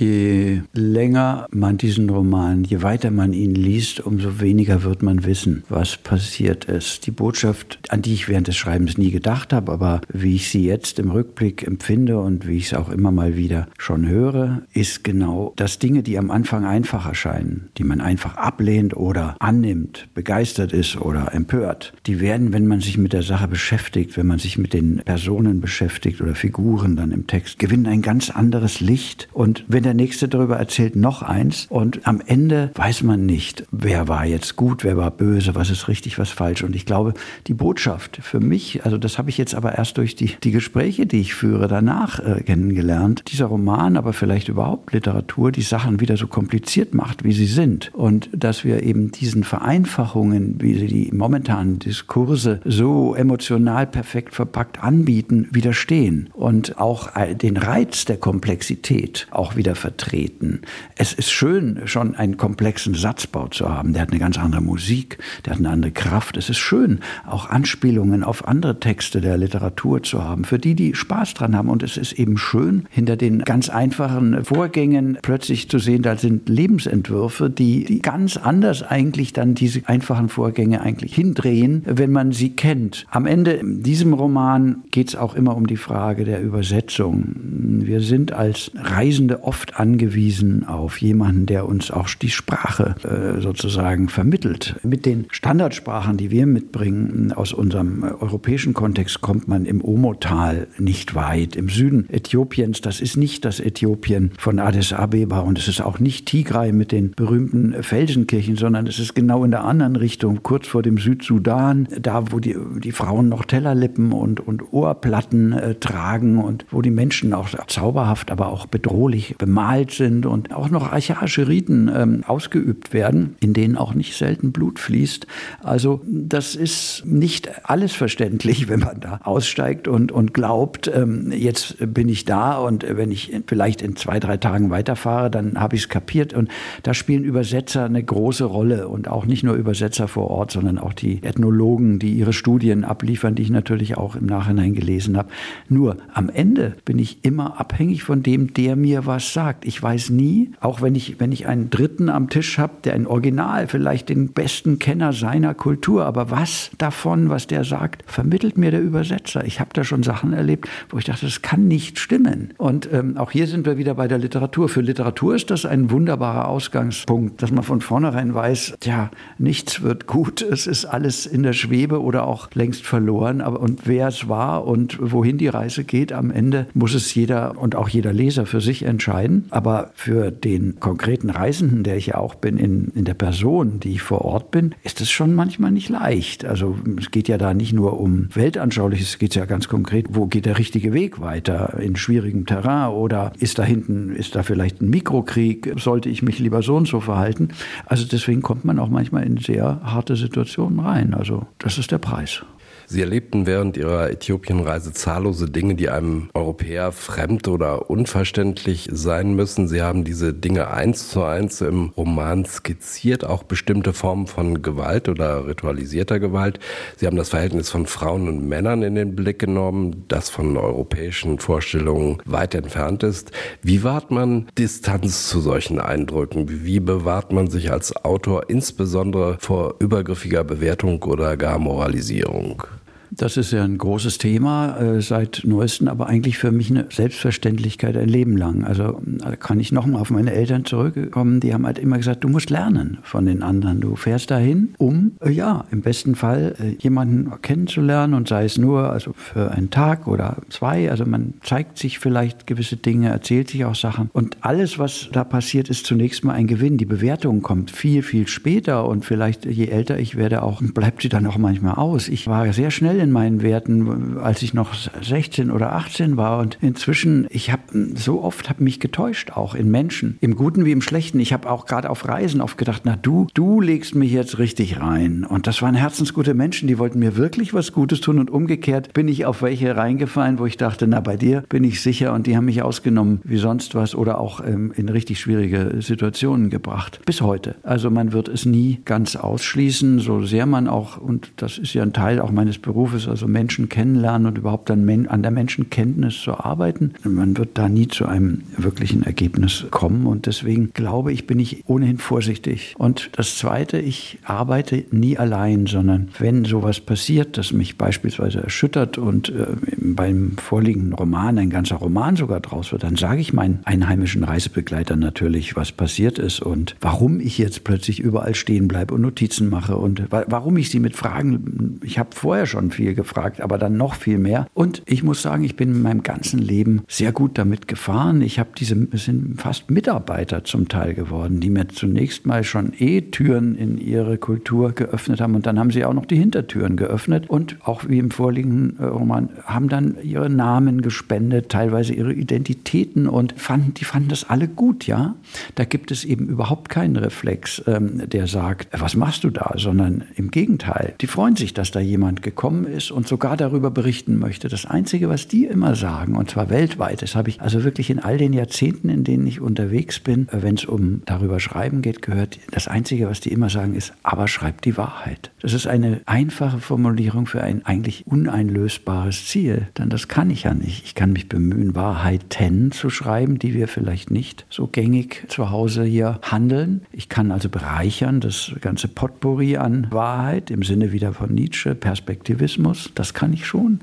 Je 0.00 0.62
länger 0.72 1.46
man 1.50 1.76
diesen 1.76 2.08
Roman, 2.08 2.64
je 2.64 2.80
weiter 2.80 3.10
man 3.10 3.34
ihn 3.34 3.54
liest, 3.54 4.00
umso 4.00 4.40
weniger 4.40 4.82
wird 4.82 5.02
man 5.02 5.26
wissen, 5.26 5.62
was 5.68 5.98
passiert 5.98 6.64
ist. 6.64 7.04
Die 7.04 7.10
Botschaft, 7.10 7.78
an 7.90 8.00
die 8.00 8.14
ich 8.14 8.26
während 8.26 8.48
des 8.48 8.56
Schreibens 8.56 8.96
nie 8.96 9.10
gedacht 9.10 9.52
habe, 9.52 9.70
aber 9.70 10.00
wie 10.10 10.36
ich 10.36 10.48
sie 10.48 10.64
jetzt 10.64 10.98
im 10.98 11.10
Rückblick 11.10 11.66
empfinde 11.66 12.18
und 12.18 12.46
wie 12.46 12.56
ich 12.56 12.68
es 12.68 12.74
auch 12.74 12.88
immer 12.88 13.12
mal 13.12 13.36
wieder 13.36 13.68
schon 13.76 14.08
höre, 14.08 14.62
ist 14.72 15.04
genau, 15.04 15.52
dass 15.56 15.78
Dinge, 15.78 16.02
die 16.02 16.16
am 16.16 16.30
Anfang 16.30 16.64
einfach 16.64 17.04
erscheinen, 17.04 17.68
die 17.76 17.84
man 17.84 18.00
einfach 18.00 18.38
ablehnt 18.38 18.96
oder 18.96 19.36
annimmt, 19.38 20.08
begeistert 20.14 20.72
ist 20.72 20.96
oder 20.98 21.34
empört, 21.34 21.92
die 22.06 22.20
werden, 22.20 22.54
wenn 22.54 22.66
man 22.66 22.80
sich 22.80 22.96
mit 22.96 23.12
der 23.12 23.22
Sache 23.22 23.48
beschäftigt, 23.48 24.16
wenn 24.16 24.26
man 24.26 24.38
sich 24.38 24.56
mit 24.56 24.72
den 24.72 25.02
Personen 25.04 25.60
beschäftigt 25.60 26.22
oder 26.22 26.34
Figuren 26.34 26.96
dann 26.96 27.10
im 27.10 27.26
Text, 27.26 27.58
gewinnen 27.58 27.86
ein 27.86 28.00
ganz 28.00 28.30
anderes 28.30 28.80
Licht. 28.80 29.28
Und 29.34 29.66
wenn 29.68 29.82
der 29.82 29.89
nächste 29.94 30.28
darüber 30.28 30.56
erzählt 30.56 30.96
noch 30.96 31.22
eins 31.22 31.66
und 31.68 32.06
am 32.06 32.20
Ende 32.24 32.70
weiß 32.74 33.02
man 33.02 33.26
nicht, 33.26 33.64
wer 33.70 34.08
war 34.08 34.26
jetzt 34.26 34.56
gut, 34.56 34.84
wer 34.84 34.96
war 34.96 35.10
böse, 35.10 35.54
was 35.54 35.70
ist 35.70 35.88
richtig, 35.88 36.18
was 36.18 36.30
falsch. 36.30 36.62
Und 36.62 36.76
ich 36.76 36.86
glaube, 36.86 37.14
die 37.46 37.54
Botschaft 37.54 38.18
für 38.22 38.40
mich, 38.40 38.84
also 38.84 38.98
das 38.98 39.18
habe 39.18 39.30
ich 39.30 39.38
jetzt 39.38 39.54
aber 39.54 39.76
erst 39.76 39.98
durch 39.98 40.16
die, 40.16 40.36
die 40.42 40.50
Gespräche, 40.50 41.06
die 41.06 41.20
ich 41.20 41.34
führe, 41.34 41.68
danach 41.68 42.18
äh, 42.20 42.42
kennengelernt. 42.42 43.24
Dieser 43.28 43.46
Roman, 43.46 43.96
aber 43.96 44.12
vielleicht 44.12 44.48
überhaupt 44.48 44.92
Literatur, 44.92 45.52
die 45.52 45.62
Sachen 45.62 46.00
wieder 46.00 46.16
so 46.16 46.26
kompliziert 46.26 46.94
macht, 46.94 47.24
wie 47.24 47.32
sie 47.32 47.46
sind. 47.46 47.90
Und 47.94 48.30
dass 48.32 48.64
wir 48.64 48.82
eben 48.82 49.10
diesen 49.10 49.44
Vereinfachungen, 49.44 50.56
wie 50.60 50.74
sie 50.74 50.86
die 50.86 51.12
momentanen 51.12 51.78
Diskurse 51.78 52.60
so 52.64 53.14
emotional 53.14 53.86
perfekt 53.86 54.34
verpackt 54.34 54.82
anbieten, 54.82 55.48
widerstehen. 55.50 56.30
Und 56.32 56.78
auch 56.78 57.16
äh, 57.16 57.34
den 57.34 57.56
Reiz 57.56 58.04
der 58.04 58.16
Komplexität 58.16 59.26
auch 59.30 59.56
wieder 59.56 59.74
vertreten. 59.80 60.60
Es 60.96 61.12
ist 61.12 61.32
schön, 61.32 61.80
schon 61.86 62.14
einen 62.14 62.36
komplexen 62.36 62.94
Satzbau 62.94 63.48
zu 63.48 63.68
haben. 63.68 63.92
Der 63.92 64.02
hat 64.02 64.10
eine 64.10 64.20
ganz 64.20 64.38
andere 64.38 64.62
Musik, 64.62 65.18
der 65.44 65.54
hat 65.54 65.60
eine 65.60 65.70
andere 65.70 65.92
Kraft. 65.92 66.36
Es 66.36 66.50
ist 66.50 66.58
schön, 66.58 67.00
auch 67.26 67.48
Anspielungen 67.48 68.22
auf 68.22 68.46
andere 68.46 68.78
Texte 68.78 69.20
der 69.20 69.36
Literatur 69.36 70.02
zu 70.02 70.22
haben, 70.22 70.44
für 70.44 70.58
die, 70.58 70.74
die 70.74 70.94
Spaß 70.94 71.34
dran 71.34 71.56
haben. 71.56 71.68
Und 71.68 71.82
es 71.82 71.96
ist 71.96 72.12
eben 72.12 72.36
schön, 72.36 72.86
hinter 72.90 73.16
den 73.16 73.40
ganz 73.40 73.68
einfachen 73.68 74.44
Vorgängen 74.44 75.18
plötzlich 75.22 75.68
zu 75.68 75.78
sehen, 75.78 76.02
da 76.02 76.16
sind 76.16 76.48
Lebensentwürfe, 76.48 77.50
die, 77.50 77.84
die 77.84 78.02
ganz 78.02 78.36
anders 78.36 78.82
eigentlich 78.82 79.32
dann 79.32 79.54
diese 79.54 79.80
einfachen 79.86 80.28
Vorgänge 80.28 80.82
eigentlich 80.82 81.14
hindrehen, 81.14 81.82
wenn 81.86 82.12
man 82.12 82.32
sie 82.32 82.50
kennt. 82.50 83.06
Am 83.10 83.26
Ende 83.26 83.52
in 83.52 83.82
diesem 83.82 84.12
Roman 84.12 84.82
geht 84.90 85.08
es 85.08 85.16
auch 85.16 85.34
immer 85.34 85.56
um 85.56 85.66
die 85.66 85.76
Frage 85.76 86.24
der 86.24 86.42
Übersetzung. 86.42 87.34
Wir 87.82 88.00
sind 88.00 88.32
als 88.32 88.70
Reisende 88.74 89.44
oft 89.44 89.59
angewiesen 89.76 90.66
auf 90.66 91.00
jemanden, 91.00 91.46
der 91.46 91.66
uns 91.66 91.90
auch 91.90 92.08
die 92.08 92.30
Sprache 92.30 92.94
äh, 93.04 93.40
sozusagen 93.40 94.08
vermittelt. 94.08 94.76
Mit 94.82 95.06
den 95.06 95.26
Standardsprachen, 95.30 96.16
die 96.16 96.30
wir 96.30 96.46
mitbringen 96.46 97.32
aus 97.32 97.52
unserem 97.52 98.02
äh, 98.02 98.08
europäischen 98.08 98.74
Kontext, 98.74 99.20
kommt 99.20 99.48
man 99.48 99.66
im 99.66 99.84
Omotal 99.84 100.68
nicht 100.78 101.14
weit. 101.14 101.56
Im 101.56 101.68
Süden 101.68 102.08
Äthiopiens, 102.10 102.80
das 102.80 103.00
ist 103.00 103.16
nicht 103.16 103.44
das 103.44 103.60
Äthiopien 103.60 104.32
von 104.38 104.58
Addis 104.58 104.92
Abeba 104.92 105.40
und 105.40 105.58
es 105.58 105.68
ist 105.68 105.80
auch 105.80 105.98
nicht 105.98 106.26
Tigray 106.26 106.72
mit 106.72 106.92
den 106.92 107.12
berühmten 107.12 107.82
Felsenkirchen, 107.82 108.56
sondern 108.56 108.86
es 108.86 108.98
ist 108.98 109.14
genau 109.14 109.44
in 109.44 109.50
der 109.50 109.64
anderen 109.64 109.96
Richtung, 109.96 110.42
kurz 110.42 110.66
vor 110.66 110.82
dem 110.82 110.98
Südsudan, 110.98 111.88
da 112.00 112.32
wo 112.32 112.38
die, 112.38 112.56
die 112.82 112.92
Frauen 112.92 113.28
noch 113.28 113.44
Tellerlippen 113.44 114.12
und, 114.12 114.40
und 114.40 114.72
Ohrplatten 114.72 115.52
äh, 115.52 115.74
tragen 115.74 116.38
und 116.38 116.64
wo 116.70 116.82
die 116.82 116.90
Menschen 116.90 117.34
auch 117.34 117.48
zauberhaft, 117.66 118.30
aber 118.30 118.48
auch 118.48 118.66
bedrohlich 118.66 119.36
bemalt 119.38 119.49
bemalt 119.50 119.90
sind 119.90 120.26
und 120.26 120.54
auch 120.54 120.70
noch 120.70 120.92
archaische 120.92 121.48
Riten 121.48 121.90
ähm, 121.92 122.22
ausgeübt 122.24 122.92
werden, 122.92 123.34
in 123.40 123.52
denen 123.52 123.76
auch 123.76 123.94
nicht 123.94 124.16
selten 124.16 124.52
Blut 124.52 124.78
fließt. 124.78 125.26
Also 125.64 126.00
das 126.06 126.54
ist 126.54 127.02
nicht 127.04 127.68
alles 127.68 127.92
verständlich, 127.92 128.68
wenn 128.68 128.80
man 128.80 129.00
da 129.00 129.20
aussteigt 129.24 129.88
und, 129.88 130.12
und 130.12 130.32
glaubt, 130.34 130.88
ähm, 130.94 131.32
jetzt 131.32 131.76
bin 131.92 132.08
ich 132.08 132.24
da 132.24 132.58
und 132.58 132.86
wenn 132.88 133.10
ich 133.10 133.32
vielleicht 133.48 133.82
in 133.82 133.96
zwei, 133.96 134.20
drei 134.20 134.36
Tagen 134.36 134.70
weiterfahre, 134.70 135.30
dann 135.30 135.58
habe 135.58 135.74
ich 135.74 135.82
es 135.82 135.88
kapiert. 135.88 136.32
Und 136.32 136.48
da 136.84 136.94
spielen 136.94 137.24
Übersetzer 137.24 137.84
eine 137.84 138.02
große 138.02 138.44
Rolle 138.44 138.86
und 138.86 139.08
auch 139.08 139.26
nicht 139.26 139.42
nur 139.42 139.54
Übersetzer 139.54 140.06
vor 140.06 140.30
Ort, 140.30 140.52
sondern 140.52 140.78
auch 140.78 140.92
die 140.92 141.24
Ethnologen, 141.24 141.98
die 141.98 142.12
ihre 142.12 142.32
Studien 142.32 142.84
abliefern, 142.84 143.34
die 143.34 143.42
ich 143.42 143.50
natürlich 143.50 143.96
auch 143.96 144.14
im 144.14 144.26
Nachhinein 144.26 144.74
gelesen 144.74 145.16
habe. 145.16 145.30
Nur 145.68 145.96
am 146.14 146.28
Ende 146.28 146.76
bin 146.84 147.00
ich 147.00 147.24
immer 147.24 147.58
abhängig 147.58 148.04
von 148.04 148.22
dem, 148.22 148.54
der 148.54 148.76
mir 148.76 149.06
was 149.06 149.32
sagt 149.32 149.39
gesagt, 149.40 149.64
ich 149.64 149.82
weiß 149.82 150.10
nie, 150.10 150.50
auch 150.60 150.82
wenn 150.82 150.94
ich, 150.94 151.18
wenn 151.18 151.32
ich 151.32 151.46
einen 151.46 151.70
Dritten 151.70 152.10
am 152.10 152.28
Tisch 152.28 152.58
habe, 152.58 152.74
der 152.84 152.92
ein 152.92 153.06
Original, 153.06 153.68
vielleicht 153.68 154.10
den 154.10 154.28
besten 154.32 154.78
Kenner 154.78 155.14
seiner 155.14 155.54
Kultur, 155.54 156.04
aber 156.04 156.30
was 156.30 156.70
davon, 156.76 157.30
was 157.30 157.46
der 157.46 157.64
sagt, 157.64 158.02
vermittelt 158.06 158.58
mir 158.58 158.70
der 158.70 158.82
Übersetzer. 158.82 159.44
Ich 159.46 159.58
habe 159.58 159.70
da 159.72 159.82
schon 159.82 160.02
Sachen 160.02 160.34
erlebt, 160.34 160.68
wo 160.90 160.98
ich 160.98 161.06
dachte, 161.06 161.24
das 161.24 161.40
kann 161.40 161.68
nicht 161.68 161.98
stimmen. 161.98 162.52
Und 162.58 162.88
ähm, 162.92 163.16
auch 163.16 163.30
hier 163.30 163.46
sind 163.46 163.64
wir 163.64 163.78
wieder 163.78 163.94
bei 163.94 164.08
der 164.08 164.18
Literatur. 164.18 164.68
Für 164.68 164.82
Literatur 164.82 165.34
ist 165.34 165.50
das 165.50 165.64
ein 165.64 165.90
wunderbarer 165.90 166.46
Ausgangspunkt, 166.46 167.40
dass 167.40 167.50
man 167.50 167.64
von 167.64 167.80
vornherein 167.80 168.34
weiß, 168.34 168.74
ja, 168.84 169.10
nichts 169.38 169.80
wird 169.82 170.06
gut, 170.06 170.42
es 170.42 170.66
ist 170.66 170.84
alles 170.84 171.24
in 171.24 171.42
der 171.42 171.54
Schwebe 171.54 172.02
oder 172.02 172.26
auch 172.26 172.50
längst 172.52 172.86
verloren. 172.86 173.40
Aber 173.40 173.60
und 173.60 173.86
wer 173.86 174.08
es 174.08 174.28
war 174.28 174.66
und 174.66 174.98
wohin 175.00 175.38
die 175.38 175.48
Reise 175.48 175.84
geht, 175.84 176.12
am 176.12 176.30
Ende 176.30 176.66
muss 176.74 176.94
es 176.94 177.14
jeder 177.14 177.58
und 177.58 177.74
auch 177.74 177.88
jeder 177.88 178.12
Leser 178.12 178.44
für 178.44 178.60
sich 178.60 178.82
entscheiden. 178.82 179.29
Unterscheiden. 179.30 179.46
Aber 179.50 179.90
für 179.94 180.30
den 180.30 180.80
konkreten 180.80 181.30
Reisenden, 181.30 181.84
der 181.84 181.96
ich 181.96 182.08
ja 182.08 182.16
auch 182.16 182.34
bin, 182.34 182.58
in, 182.58 182.88
in 182.94 183.04
der 183.04 183.14
Person, 183.14 183.80
die 183.80 183.92
ich 183.92 184.02
vor 184.02 184.22
Ort 184.22 184.50
bin, 184.50 184.74
ist 184.82 185.00
es 185.00 185.10
schon 185.10 185.34
manchmal 185.34 185.70
nicht 185.70 185.88
leicht. 185.88 186.44
Also 186.44 186.76
es 186.98 187.10
geht 187.10 187.28
ja 187.28 187.38
da 187.38 187.54
nicht 187.54 187.72
nur 187.72 188.00
um 188.00 188.28
Weltanschauliches, 188.34 189.10
es 189.10 189.18
geht 189.18 189.34
ja 189.34 189.44
ganz 189.44 189.68
konkret, 189.68 190.06
wo 190.10 190.26
geht 190.26 190.46
der 190.46 190.58
richtige 190.58 190.92
Weg 190.92 191.20
weiter 191.20 191.78
in 191.80 191.96
schwierigem 191.96 192.46
Terrain 192.46 192.92
oder 192.92 193.32
ist 193.38 193.58
da 193.58 193.62
hinten, 193.62 194.14
ist 194.14 194.34
da 194.34 194.42
vielleicht 194.42 194.80
ein 194.80 194.90
Mikrokrieg, 194.90 195.74
sollte 195.76 196.08
ich 196.08 196.22
mich 196.22 196.38
lieber 196.38 196.62
so 196.62 196.76
und 196.76 196.88
so 196.88 197.00
verhalten. 197.00 197.48
Also 197.86 198.06
deswegen 198.06 198.42
kommt 198.42 198.64
man 198.64 198.78
auch 198.78 198.88
manchmal 198.88 199.24
in 199.24 199.38
sehr 199.38 199.80
harte 199.82 200.16
Situationen 200.16 200.80
rein. 200.80 201.14
Also 201.14 201.46
das 201.58 201.78
ist 201.78 201.90
der 201.90 201.98
Preis. 201.98 202.42
Sie 202.92 203.02
erlebten 203.02 203.46
während 203.46 203.76
Ihrer 203.76 204.10
Äthiopienreise 204.10 204.92
zahllose 204.92 205.48
Dinge, 205.48 205.76
die 205.76 205.90
einem 205.90 206.28
Europäer 206.34 206.90
fremd 206.90 207.46
oder 207.46 207.88
unverständlich 207.88 208.88
sein 208.90 209.34
müssen. 209.34 209.68
Sie 209.68 209.80
haben 209.80 210.02
diese 210.02 210.34
Dinge 210.34 210.72
eins 210.72 211.08
zu 211.08 211.22
eins 211.22 211.60
im 211.60 211.90
Roman 211.96 212.44
skizziert, 212.44 213.24
auch 213.24 213.44
bestimmte 213.44 213.92
Formen 213.92 214.26
von 214.26 214.60
Gewalt 214.60 215.08
oder 215.08 215.46
ritualisierter 215.46 216.18
Gewalt. 216.18 216.58
Sie 216.96 217.06
haben 217.06 217.16
das 217.16 217.28
Verhältnis 217.28 217.70
von 217.70 217.86
Frauen 217.86 218.26
und 218.26 218.48
Männern 218.48 218.82
in 218.82 218.96
den 218.96 219.14
Blick 219.14 219.38
genommen, 219.38 220.04
das 220.08 220.28
von 220.28 220.56
europäischen 220.56 221.38
Vorstellungen 221.38 222.18
weit 222.24 222.56
entfernt 222.56 223.04
ist. 223.04 223.30
Wie 223.62 223.84
wahrt 223.84 224.10
man 224.10 224.48
Distanz 224.58 225.28
zu 225.28 225.40
solchen 225.40 225.78
Eindrücken? 225.78 226.64
Wie 226.64 226.80
bewahrt 226.80 227.30
man 227.30 227.48
sich 227.50 227.70
als 227.70 227.94
Autor 228.04 228.50
insbesondere 228.50 229.36
vor 229.38 229.76
übergriffiger 229.78 230.42
Bewertung 230.42 231.00
oder 231.04 231.36
gar 231.36 231.60
Moralisierung? 231.60 232.64
Das 233.10 233.36
ist 233.36 233.52
ja 233.52 233.64
ein 233.64 233.78
großes 233.78 234.18
Thema 234.18 234.76
äh, 234.78 235.00
seit 235.00 235.42
neuestem, 235.44 235.88
aber 235.88 236.06
eigentlich 236.06 236.38
für 236.38 236.52
mich 236.52 236.70
eine 236.70 236.86
Selbstverständlichkeit 236.90 237.96
ein 237.96 238.08
Leben 238.08 238.36
lang. 238.36 238.64
Also 238.64 239.00
da 239.04 239.36
kann 239.36 239.58
ich 239.58 239.72
nochmal 239.72 240.00
auf 240.00 240.10
meine 240.10 240.32
Eltern 240.32 240.64
zurückkommen. 240.64 241.40
Die 241.40 241.52
haben 241.52 241.66
halt 241.66 241.78
immer 241.78 241.96
gesagt, 241.96 242.24
du 242.24 242.28
musst 242.28 242.50
lernen 242.50 242.98
von 243.02 243.26
den 243.26 243.42
anderen. 243.42 243.80
Du 243.80 243.96
fährst 243.96 244.30
dahin, 244.30 244.74
um 244.78 245.12
äh, 245.20 245.30
ja 245.30 245.64
im 245.70 245.82
besten 245.82 246.14
Fall 246.14 246.54
äh, 246.60 246.82
jemanden 246.82 247.30
kennenzulernen 247.42 248.14
und 248.14 248.28
sei 248.28 248.44
es 248.44 248.58
nur 248.58 248.90
also 248.90 249.12
für 249.14 249.50
einen 249.50 249.70
Tag 249.70 250.06
oder 250.06 250.36
zwei. 250.48 250.90
Also 250.90 251.04
man 251.04 251.34
zeigt 251.42 251.78
sich 251.78 251.98
vielleicht 251.98 252.46
gewisse 252.46 252.76
Dinge, 252.76 253.08
erzählt 253.08 253.48
sich 253.48 253.64
auch 253.64 253.74
Sachen 253.74 254.10
und 254.12 254.36
alles, 254.40 254.78
was 254.78 255.08
da 255.12 255.24
passiert, 255.24 255.68
ist 255.68 255.86
zunächst 255.86 256.24
mal 256.24 256.34
ein 256.34 256.46
Gewinn. 256.46 256.78
Die 256.78 256.86
Bewertung 256.86 257.42
kommt 257.42 257.70
viel 257.70 258.02
viel 258.02 258.28
später 258.28 258.86
und 258.86 259.04
vielleicht 259.04 259.46
je 259.46 259.66
älter 259.66 259.98
ich 259.98 260.16
werde 260.16 260.42
auch 260.42 260.62
bleibt 260.74 261.02
sie 261.02 261.08
dann 261.08 261.26
auch 261.26 261.38
manchmal 261.38 261.74
aus. 261.74 262.08
Ich 262.08 262.26
war 262.26 262.52
sehr 262.52 262.70
schnell 262.70 262.99
in 263.00 263.10
meinen 263.10 263.42
Werten, 263.42 264.18
als 264.18 264.42
ich 264.42 264.54
noch 264.54 264.74
16 264.74 265.50
oder 265.50 265.72
18 265.72 266.16
war. 266.16 266.38
Und 266.38 266.58
inzwischen, 266.60 267.26
ich 267.30 267.50
habe 267.50 267.62
so 267.94 268.22
oft 268.22 268.48
hab 268.48 268.60
mich 268.60 268.80
getäuscht, 268.80 269.32
auch 269.32 269.54
in 269.54 269.70
Menschen, 269.70 270.18
im 270.20 270.36
Guten 270.36 270.64
wie 270.64 270.72
im 270.72 270.82
Schlechten. 270.82 271.20
Ich 271.20 271.32
habe 271.32 271.50
auch 271.50 271.66
gerade 271.66 271.90
auf 271.90 272.06
Reisen 272.06 272.40
oft 272.40 272.58
gedacht, 272.58 272.82
na 272.84 272.96
du, 272.96 273.26
du 273.34 273.60
legst 273.60 273.94
mich 273.94 274.12
jetzt 274.12 274.38
richtig 274.38 274.80
rein. 274.80 275.24
Und 275.24 275.46
das 275.46 275.62
waren 275.62 275.74
herzensgute 275.74 276.34
Menschen, 276.34 276.68
die 276.68 276.78
wollten 276.78 276.98
mir 276.98 277.16
wirklich 277.16 277.54
was 277.54 277.72
Gutes 277.72 278.00
tun. 278.00 278.18
Und 278.18 278.30
umgekehrt 278.30 278.92
bin 278.92 279.08
ich 279.08 279.26
auf 279.26 279.42
welche 279.42 279.76
reingefallen, 279.76 280.38
wo 280.38 280.46
ich 280.46 280.56
dachte, 280.56 280.86
na 280.86 281.00
bei 281.00 281.16
dir 281.16 281.42
bin 281.48 281.64
ich 281.64 281.80
sicher. 281.82 282.12
Und 282.12 282.26
die 282.26 282.36
haben 282.36 282.44
mich 282.44 282.62
ausgenommen 282.62 283.20
wie 283.24 283.38
sonst 283.38 283.74
was 283.74 283.94
oder 283.94 284.20
auch 284.20 284.40
ähm, 284.44 284.72
in 284.76 284.88
richtig 284.88 285.20
schwierige 285.20 285.76
Situationen 285.80 286.50
gebracht. 286.50 287.00
Bis 287.06 287.20
heute. 287.20 287.56
Also 287.62 287.90
man 287.90 288.12
wird 288.12 288.28
es 288.28 288.44
nie 288.46 288.80
ganz 288.84 289.16
ausschließen, 289.16 289.98
so 290.00 290.22
sehr 290.24 290.46
man 290.46 290.68
auch, 290.68 290.98
und 290.98 291.32
das 291.36 291.58
ist 291.58 291.74
ja 291.74 291.82
ein 291.82 291.92
Teil 291.92 292.20
auch 292.20 292.30
meines 292.30 292.58
Berufs, 292.58 292.89
Berufes, 292.90 293.08
also 293.08 293.26
Menschen 293.26 293.68
kennenlernen 293.68 294.26
und 294.26 294.38
überhaupt 294.38 294.70
an, 294.70 295.06
an 295.08 295.22
der 295.22 295.30
Menschenkenntnis 295.30 296.20
zu 296.20 296.38
arbeiten. 296.38 296.92
Man 297.04 297.36
wird 297.36 297.50
da 297.54 297.68
nie 297.68 297.88
zu 297.88 298.06
einem 298.06 298.42
wirklichen 298.56 299.02
Ergebnis 299.02 299.66
kommen 299.70 300.06
und 300.06 300.26
deswegen 300.26 300.72
glaube 300.74 301.12
ich, 301.12 301.26
bin 301.26 301.38
ich 301.38 301.64
ohnehin 301.66 301.98
vorsichtig. 301.98 302.74
Und 302.78 303.10
das 303.12 303.38
Zweite, 303.38 303.78
ich 303.78 304.18
arbeite 304.24 304.84
nie 304.90 305.18
allein, 305.18 305.66
sondern 305.66 306.08
wenn 306.18 306.44
sowas 306.44 306.80
passiert, 306.80 307.38
das 307.38 307.52
mich 307.52 307.78
beispielsweise 307.78 308.42
erschüttert 308.42 308.98
und 308.98 309.28
äh, 309.30 309.46
beim 309.76 310.36
vorliegenden 310.36 310.92
Roman 310.92 311.38
ein 311.38 311.50
ganzer 311.50 311.76
Roman 311.76 312.16
sogar 312.16 312.40
draus 312.40 312.72
wird, 312.72 312.82
dann 312.82 312.96
sage 312.96 313.20
ich 313.20 313.32
meinen 313.32 313.60
einheimischen 313.64 314.24
Reisebegleitern 314.24 314.98
natürlich, 314.98 315.56
was 315.56 315.72
passiert 315.72 316.18
ist 316.18 316.40
und 316.40 316.76
warum 316.80 317.20
ich 317.20 317.38
jetzt 317.38 317.64
plötzlich 317.64 318.00
überall 318.00 318.34
stehen 318.34 318.68
bleibe 318.68 318.94
und 318.94 319.02
Notizen 319.02 319.48
mache 319.48 319.76
und 319.76 320.04
warum 320.10 320.56
ich 320.56 320.70
sie 320.70 320.80
mit 320.80 320.96
Fragen, 320.96 321.80
ich 321.84 321.98
habe 321.98 322.10
vorher 322.12 322.46
schon 322.46 322.70
viel 322.80 322.94
gefragt, 322.94 323.42
aber 323.42 323.58
dann 323.58 323.76
noch 323.76 323.92
viel 323.92 324.16
mehr. 324.16 324.46
Und 324.54 324.82
ich 324.86 325.02
muss 325.02 325.20
sagen, 325.20 325.44
ich 325.44 325.54
bin 325.54 325.70
in 325.70 325.82
meinem 325.82 326.02
ganzen 326.02 326.38
Leben 326.38 326.82
sehr 326.88 327.12
gut 327.12 327.36
damit 327.36 327.68
gefahren. 327.68 328.22
Ich 328.22 328.38
habe 328.38 328.48
diese, 328.56 328.88
es 328.92 329.04
sind 329.04 329.38
fast 329.38 329.70
Mitarbeiter 329.70 330.44
zum 330.44 330.68
Teil 330.68 330.94
geworden, 330.94 331.40
die 331.40 331.50
mir 331.50 331.68
zunächst 331.68 332.24
mal 332.24 332.42
schon 332.42 332.72
eh 332.78 333.02
Türen 333.02 333.54
in 333.54 333.76
ihre 333.76 334.16
Kultur 334.16 334.72
geöffnet 334.72 335.20
haben 335.20 335.34
und 335.34 335.44
dann 335.44 335.58
haben 335.58 335.70
sie 335.70 335.84
auch 335.84 335.92
noch 335.92 336.06
die 336.06 336.16
Hintertüren 336.16 336.78
geöffnet 336.78 337.28
und 337.28 337.58
auch 337.64 337.86
wie 337.86 337.98
im 337.98 338.10
vorliegenden 338.10 338.78
äh, 338.78 338.86
Roman 338.86 339.28
haben 339.44 339.68
dann 339.68 339.98
ihre 340.02 340.30
Namen 340.30 340.80
gespendet, 340.80 341.50
teilweise 341.50 341.92
ihre 341.92 342.14
Identitäten 342.14 343.06
und 343.08 343.34
fanden, 343.36 343.74
die 343.74 343.84
fanden 343.84 344.08
das 344.08 344.30
alle 344.30 344.48
gut, 344.48 344.86
ja. 344.86 345.16
Da 345.54 345.64
gibt 345.64 345.90
es 345.90 346.06
eben 346.06 346.28
überhaupt 346.28 346.70
keinen 346.70 346.96
Reflex, 346.96 347.62
ähm, 347.66 348.08
der 348.08 348.26
sagt, 348.26 348.68
was 348.80 348.96
machst 348.96 349.24
du 349.24 349.28
da, 349.28 349.52
sondern 349.56 350.04
im 350.16 350.30
Gegenteil. 350.30 350.94
Die 351.02 351.06
freuen 351.06 351.36
sich, 351.36 351.52
dass 351.52 351.70
da 351.70 351.80
jemand 351.90 352.22
gekommen 352.22 352.64
ist 352.70 352.90
und 352.90 353.06
sogar 353.08 353.36
darüber 353.36 353.70
berichten 353.70 354.18
möchte. 354.18 354.48
Das 354.48 354.66
Einzige, 354.66 355.08
was 355.08 355.28
die 355.28 355.44
immer 355.44 355.74
sagen, 355.74 356.16
und 356.16 356.30
zwar 356.30 356.50
weltweit, 356.50 357.02
das 357.02 357.16
habe 357.16 357.28
ich 357.28 357.40
also 357.40 357.64
wirklich 357.64 357.90
in 357.90 357.98
all 357.98 358.18
den 358.18 358.32
Jahrzehnten, 358.32 358.88
in 358.88 359.04
denen 359.04 359.26
ich 359.26 359.40
unterwegs 359.40 360.00
bin, 360.00 360.28
wenn 360.30 360.54
es 360.54 360.64
um 360.64 361.02
darüber 361.06 361.40
schreiben 361.40 361.82
geht, 361.82 362.02
gehört, 362.02 362.38
das 362.52 362.68
Einzige, 362.68 363.08
was 363.08 363.20
die 363.20 363.32
immer 363.32 363.50
sagen, 363.50 363.74
ist, 363.74 363.92
aber 364.02 364.28
schreibt 364.28 364.64
die 364.64 364.76
Wahrheit. 364.76 365.30
Das 365.42 365.52
ist 365.52 365.66
eine 365.66 366.00
einfache 366.06 366.58
Formulierung 366.58 367.26
für 367.26 367.42
ein 367.42 367.64
eigentlich 367.66 368.06
uneinlösbares 368.06 369.26
Ziel, 369.26 369.68
denn 369.76 369.90
das 369.90 370.08
kann 370.08 370.30
ich 370.30 370.44
ja 370.44 370.54
nicht. 370.54 370.84
Ich 370.84 370.94
kann 370.94 371.12
mich 371.12 371.28
bemühen, 371.28 371.74
Wahrheiten 371.74 372.72
zu 372.72 372.90
schreiben, 372.90 373.38
die 373.38 373.54
wir 373.54 373.68
vielleicht 373.68 374.10
nicht 374.10 374.46
so 374.50 374.66
gängig 374.66 375.24
zu 375.28 375.50
Hause 375.50 375.84
hier 375.84 376.20
handeln. 376.22 376.82
Ich 376.92 377.08
kann 377.08 377.32
also 377.32 377.48
bereichern 377.48 378.20
das 378.20 378.52
ganze 378.60 378.88
Potpourri 378.88 379.56
an 379.56 379.86
Wahrheit 379.90 380.50
im 380.50 380.62
Sinne 380.62 380.92
wieder 380.92 381.12
von 381.12 381.34
Nietzsche, 381.34 381.74
Perspektivismus 381.74 382.59
Journalismus, 382.60 382.90
das 382.94 383.14
kann 383.14 383.32
ich 383.32 383.46
schon. 383.46 383.80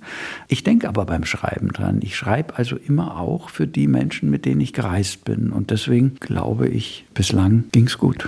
Ich 0.48 0.64
denke 0.64 0.88
aber 0.88 1.06
beim 1.06 1.26
Schreiben 1.26 1.70
dran. 1.70 2.00
Ich 2.02 2.16
schreibe 2.16 2.58
also 2.58 2.76
immer 2.76 3.20
auch 3.20 3.50
für 3.50 3.68
die 3.68 3.88
Menschen, 3.88 4.30
mit 4.30 4.46
denen 4.46 4.62
ich 4.62 4.74
gereist 4.74 5.26
bin. 5.26 5.52
Und 5.52 5.72
deswegen 5.72 6.16
glaube 6.20 6.68
ich, 6.68 7.06
bislang 7.14 7.66
ging 7.72 7.88
es 7.88 7.98
gut. 7.98 8.28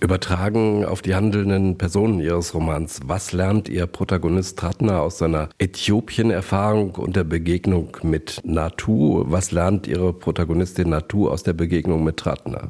Übertragen 0.00 0.84
auf 0.84 1.02
die 1.02 1.16
handelnden 1.16 1.76
Personen 1.76 2.20
Ihres 2.20 2.54
Romans, 2.54 3.00
was 3.04 3.32
lernt 3.32 3.68
Ihr 3.68 3.86
Protagonist 3.86 4.56
Tratna 4.56 5.00
aus 5.00 5.18
seiner 5.18 5.48
Äthiopien-Erfahrung 5.58 6.92
und 6.92 7.16
der 7.16 7.24
Begegnung 7.24 7.96
mit 8.04 8.40
Natu? 8.44 9.24
Was 9.26 9.50
lernt 9.50 9.88
Ihre 9.88 10.12
Protagonistin 10.12 10.90
Natu 10.90 11.28
aus 11.28 11.42
der 11.42 11.52
Begegnung 11.52 12.04
mit 12.04 12.16
Tratna? 12.16 12.68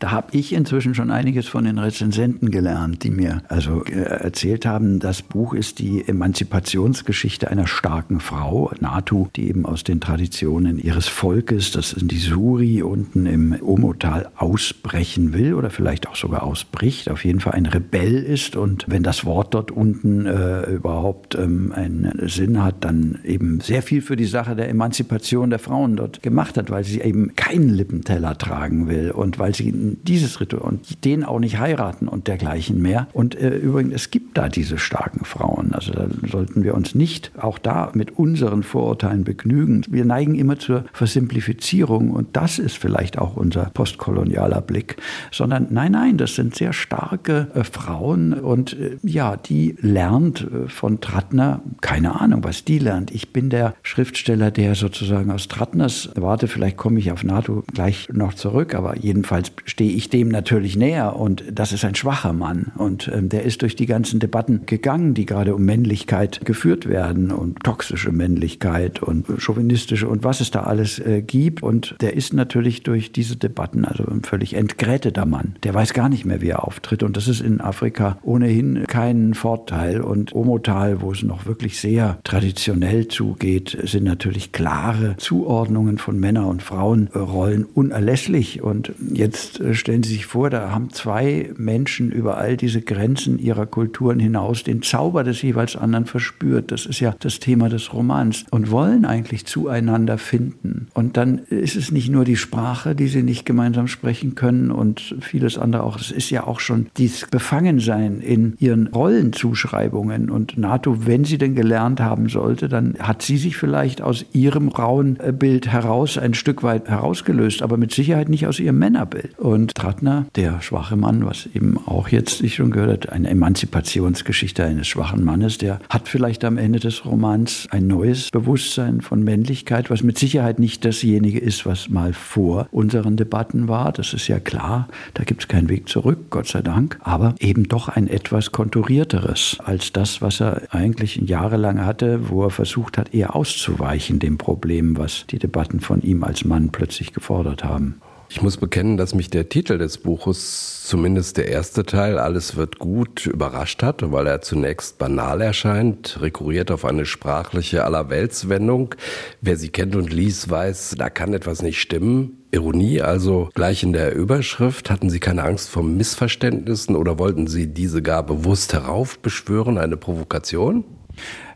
Da 0.00 0.10
habe 0.10 0.36
ich 0.36 0.52
inzwischen 0.52 0.96
schon 0.96 1.12
einiges 1.12 1.46
von 1.46 1.64
den 1.64 1.78
Rezensenten 1.78 2.50
gelernt, 2.50 3.04
die 3.04 3.10
mir 3.10 3.42
also 3.48 3.84
äh, 3.84 3.92
erzählt 3.92 4.66
haben, 4.66 4.98
das 4.98 5.22
Buch 5.22 5.54
ist 5.54 5.78
die 5.78 6.06
Emanzipationsgeschichte 6.06 7.52
einer 7.52 7.68
starken 7.68 8.18
Frau, 8.18 8.72
Natu, 8.80 9.28
die 9.36 9.48
eben 9.48 9.64
aus 9.64 9.84
den 9.84 10.00
Traditionen 10.00 10.80
ihres 10.80 11.06
Volkes, 11.06 11.70
das 11.70 11.90
sind 11.90 12.10
die 12.10 12.18
Suri 12.18 12.82
unten 12.82 13.26
im 13.26 13.56
Omotal, 13.62 14.28
ausbrechen 14.34 15.32
will 15.32 15.54
oder 15.54 15.70
vielleicht 15.70 16.08
auch 16.08 16.16
sogar 16.16 16.42
ausbrechen 16.42 16.63
ausbricht, 16.64 17.10
auf 17.10 17.24
jeden 17.24 17.40
Fall 17.40 17.54
ein 17.54 17.66
Rebell 17.66 18.22
ist 18.22 18.56
und 18.56 18.84
wenn 18.88 19.02
das 19.02 19.24
Wort 19.24 19.54
dort 19.54 19.70
unten 19.70 20.26
äh, 20.26 20.70
überhaupt 20.70 21.34
ähm, 21.34 21.72
einen 21.74 22.28
Sinn 22.28 22.62
hat, 22.62 22.76
dann 22.80 23.18
eben 23.24 23.60
sehr 23.60 23.82
viel 23.82 24.02
für 24.02 24.16
die 24.16 24.24
Sache 24.24 24.56
der 24.56 24.68
Emanzipation 24.68 25.50
der 25.50 25.58
Frauen 25.58 25.96
dort 25.96 26.22
gemacht 26.22 26.56
hat, 26.56 26.70
weil 26.70 26.84
sie 26.84 27.00
eben 27.00 27.34
keinen 27.36 27.68
Lippenteller 27.70 28.36
tragen 28.38 28.88
will 28.88 29.10
und 29.10 29.38
weil 29.38 29.54
sie 29.54 29.72
dieses 30.02 30.40
Ritual 30.40 30.62
und 30.62 31.04
den 31.04 31.24
auch 31.24 31.38
nicht 31.38 31.58
heiraten 31.58 32.08
und 32.08 32.28
dergleichen 32.28 32.80
mehr. 32.80 33.08
Und 33.12 33.34
äh, 33.34 33.56
übrigens, 33.56 33.94
es 33.94 34.10
gibt 34.10 34.36
da 34.38 34.48
diese 34.48 34.78
starken 34.78 35.24
Frauen. 35.24 35.72
Also 35.74 35.92
da 35.92 36.06
sollten 36.30 36.64
wir 36.64 36.74
uns 36.74 36.94
nicht 36.94 37.32
auch 37.38 37.58
da 37.58 37.90
mit 37.94 38.18
unseren 38.18 38.62
Vorurteilen 38.62 39.24
begnügen. 39.24 39.82
Wir 39.88 40.04
neigen 40.04 40.34
immer 40.34 40.58
zur 40.58 40.84
Versimplifizierung 40.92 42.10
und 42.10 42.36
das 42.36 42.58
ist 42.58 42.78
vielleicht 42.78 43.18
auch 43.18 43.36
unser 43.36 43.70
postkolonialer 43.74 44.60
Blick, 44.60 44.96
sondern 45.30 45.68
nein, 45.70 45.92
nein, 45.92 46.16
das 46.16 46.34
sind 46.34 46.53
sehr 46.56 46.72
starke 46.72 47.48
äh, 47.54 47.64
Frauen 47.64 48.34
und 48.34 48.78
äh, 48.78 48.96
ja, 49.02 49.36
die 49.36 49.76
lernt 49.80 50.42
äh, 50.42 50.68
von 50.68 51.00
Trattner, 51.00 51.62
keine 51.80 52.20
Ahnung, 52.20 52.44
was 52.44 52.64
die 52.64 52.78
lernt. 52.78 53.10
Ich 53.10 53.32
bin 53.32 53.50
der 53.50 53.74
Schriftsteller, 53.82 54.50
der 54.50 54.74
sozusagen 54.74 55.30
aus 55.30 55.48
Trattners, 55.48 56.10
warte, 56.14 56.48
vielleicht 56.48 56.76
komme 56.76 56.98
ich 56.98 57.10
auf 57.12 57.24
NATO 57.24 57.64
gleich 57.72 58.08
noch 58.12 58.34
zurück, 58.34 58.74
aber 58.74 58.96
jedenfalls 58.96 59.52
stehe 59.64 59.92
ich 59.92 60.10
dem 60.10 60.28
natürlich 60.28 60.76
näher 60.76 61.16
und 61.16 61.44
das 61.52 61.72
ist 61.72 61.84
ein 61.84 61.94
schwacher 61.94 62.32
Mann 62.32 62.72
und 62.76 63.10
ähm, 63.12 63.28
der 63.28 63.42
ist 63.44 63.62
durch 63.62 63.76
die 63.76 63.86
ganzen 63.86 64.20
Debatten 64.20 64.66
gegangen, 64.66 65.14
die 65.14 65.26
gerade 65.26 65.54
um 65.54 65.64
Männlichkeit 65.64 66.44
geführt 66.44 66.88
werden 66.88 67.30
und 67.32 67.62
toxische 67.62 68.12
Männlichkeit 68.12 69.02
und 69.02 69.26
chauvinistische 69.38 70.08
und 70.08 70.24
was 70.24 70.40
es 70.40 70.50
da 70.50 70.62
alles 70.62 70.98
äh, 70.98 71.22
gibt 71.22 71.62
und 71.62 71.96
der 72.00 72.14
ist 72.14 72.32
natürlich 72.32 72.82
durch 72.82 73.12
diese 73.12 73.36
Debatten 73.36 73.84
also 73.84 74.04
ein 74.06 74.22
völlig 74.22 74.54
entgräteter 74.54 75.26
Mann. 75.26 75.56
Der 75.62 75.74
weiß 75.74 75.94
gar 75.94 76.08
nicht 76.08 76.24
mehr, 76.24 76.40
er 76.50 76.64
auftritt 76.64 77.02
und 77.02 77.16
das 77.16 77.28
ist 77.28 77.40
in 77.40 77.60
Afrika 77.60 78.18
ohnehin 78.22 78.84
kein 78.86 79.34
Vorteil 79.34 80.00
und 80.00 80.34
Omotal, 80.34 81.00
wo 81.00 81.12
es 81.12 81.22
noch 81.22 81.46
wirklich 81.46 81.80
sehr 81.80 82.18
traditionell 82.24 83.08
zugeht, 83.08 83.78
sind 83.84 84.04
natürlich 84.04 84.52
klare 84.52 85.16
Zuordnungen 85.16 85.98
von 85.98 86.18
Männer- 86.18 86.46
und 86.46 86.62
Frauenrollen 86.62 87.64
unerlässlich 87.64 88.62
und 88.62 88.92
jetzt 89.12 89.60
äh, 89.60 89.74
stellen 89.74 90.02
Sie 90.02 90.12
sich 90.12 90.26
vor, 90.26 90.50
da 90.50 90.70
haben 90.70 90.90
zwei 90.90 91.50
Menschen 91.56 92.10
über 92.10 92.38
all 92.38 92.56
diese 92.56 92.80
Grenzen 92.80 93.38
ihrer 93.38 93.66
Kulturen 93.66 94.18
hinaus 94.18 94.62
den 94.62 94.82
Zauber 94.82 95.24
des 95.24 95.42
jeweils 95.42 95.76
anderen 95.76 96.06
verspürt. 96.06 96.72
Das 96.72 96.86
ist 96.86 97.00
ja 97.00 97.14
das 97.18 97.40
Thema 97.40 97.68
des 97.68 97.92
Romans 97.92 98.44
und 98.50 98.70
wollen 98.70 99.04
eigentlich 99.04 99.46
zueinander 99.46 100.18
finden. 100.18 100.88
Und 100.94 101.16
dann 101.16 101.38
ist 101.38 101.76
es 101.76 101.90
nicht 101.90 102.10
nur 102.10 102.24
die 102.24 102.36
Sprache, 102.36 102.94
die 102.94 103.08
sie 103.08 103.22
nicht 103.22 103.46
gemeinsam 103.46 103.88
sprechen 103.88 104.34
können 104.34 104.70
und 104.70 105.16
vieles 105.20 105.58
andere 105.58 105.82
auch. 105.84 105.98
Es 105.98 106.10
ist 106.10 106.30
ja 106.30 106.33
auch 106.42 106.58
schon 106.58 106.86
dieses 106.96 107.28
Befangensein 107.28 108.20
in 108.20 108.54
ihren 108.58 108.88
Rollenzuschreibungen. 108.88 110.30
Und 110.30 110.58
NATO, 110.58 111.06
wenn 111.06 111.24
sie 111.24 111.38
denn 111.38 111.54
gelernt 111.54 112.00
haben 112.00 112.28
sollte, 112.28 112.68
dann 112.68 112.96
hat 112.98 113.22
sie 113.22 113.36
sich 113.36 113.56
vielleicht 113.56 114.02
aus 114.02 114.26
ihrem 114.32 114.68
rauen 114.68 115.18
Bild 115.38 115.68
heraus 115.68 116.18
ein 116.18 116.34
Stück 116.34 116.62
weit 116.62 116.88
herausgelöst, 116.88 117.62
aber 117.62 117.76
mit 117.76 117.92
Sicherheit 117.92 118.28
nicht 118.28 118.46
aus 118.46 118.58
ihrem 118.58 118.78
Männerbild. 118.78 119.38
Und 119.38 119.74
Trattner, 119.74 120.26
der 120.34 120.60
schwache 120.60 120.96
Mann, 120.96 121.24
was 121.24 121.48
eben 121.54 121.78
auch 121.86 122.08
jetzt 122.08 122.40
ich 122.40 122.56
schon 122.56 122.70
gehört 122.70 123.06
habe, 123.06 123.12
eine 123.14 123.30
Emanzipationsgeschichte 123.30 124.64
eines 124.64 124.88
schwachen 124.88 125.24
Mannes, 125.24 125.58
der 125.58 125.78
hat 125.88 126.08
vielleicht 126.08 126.44
am 126.44 126.58
Ende 126.58 126.80
des 126.80 127.04
Romans 127.04 127.68
ein 127.70 127.86
neues 127.86 128.30
Bewusstsein 128.30 129.00
von 129.00 129.22
Männlichkeit, 129.22 129.90
was 129.90 130.02
mit 130.02 130.18
Sicherheit 130.18 130.58
nicht 130.58 130.84
dasjenige 130.84 131.38
ist, 131.38 131.66
was 131.66 131.88
mal 131.88 132.12
vor 132.12 132.66
unseren 132.70 133.16
Debatten 133.16 133.68
war. 133.68 133.92
Das 133.92 134.12
ist 134.12 134.28
ja 134.28 134.40
klar. 134.40 134.88
Da 135.14 135.24
gibt 135.24 135.42
es 135.42 135.48
keinen 135.48 135.68
Weg 135.68 135.88
zurück, 135.88 136.23
Gott 136.30 136.48
sei 136.48 136.62
Dank. 136.62 136.98
Aber 137.02 137.34
eben 137.38 137.68
doch 137.68 137.88
ein 137.88 138.08
etwas 138.08 138.52
konturierteres 138.52 139.58
als 139.64 139.92
das, 139.92 140.22
was 140.22 140.40
er 140.40 140.62
eigentlich 140.70 141.16
jahrelang 141.16 141.84
hatte, 141.84 142.28
wo 142.28 142.44
er 142.44 142.50
versucht 142.50 142.98
hat, 142.98 143.14
eher 143.14 143.34
auszuweichen 143.34 144.18
dem 144.18 144.38
Problem, 144.38 144.96
was 144.96 145.26
die 145.26 145.38
Debatten 145.38 145.80
von 145.80 146.02
ihm 146.02 146.24
als 146.24 146.44
Mann 146.44 146.70
plötzlich 146.70 147.12
gefordert 147.12 147.64
haben. 147.64 148.00
Ich 148.28 148.42
muss 148.42 148.56
bekennen, 148.56 148.96
dass 148.96 149.14
mich 149.14 149.30
der 149.30 149.48
Titel 149.48 149.78
des 149.78 149.98
Buches, 149.98 150.82
zumindest 150.84 151.36
der 151.36 151.48
erste 151.48 151.84
Teil, 151.84 152.18
Alles 152.18 152.56
wird 152.56 152.78
gut, 152.78 153.26
überrascht 153.26 153.82
hat, 153.82 154.10
weil 154.10 154.26
er 154.26 154.40
zunächst 154.40 154.98
banal 154.98 155.40
erscheint, 155.40 156.18
rekurriert 156.20 156.70
auf 156.70 156.84
eine 156.84 157.06
sprachliche 157.06 157.84
Allerweltswendung. 157.84 158.94
Wer 159.40 159.56
sie 159.56 159.68
kennt 159.68 159.94
und 159.94 160.12
liest, 160.12 160.50
weiß, 160.50 160.96
da 160.98 161.10
kann 161.10 161.34
etwas 161.34 161.62
nicht 161.62 161.80
stimmen. 161.80 162.44
Ironie 162.50 163.02
also 163.02 163.50
gleich 163.54 163.82
in 163.82 163.92
der 163.92 164.14
Überschrift. 164.14 164.90
Hatten 164.90 165.10
Sie 165.10 165.20
keine 165.20 165.42
Angst 165.42 165.68
vor 165.68 165.82
Missverständnissen 165.82 166.96
oder 166.96 167.18
wollten 167.18 167.46
Sie 167.46 167.66
diese 167.66 168.00
gar 168.00 168.22
bewusst 168.24 168.72
heraufbeschwören, 168.72 169.76
eine 169.76 169.96
Provokation? 169.96 170.84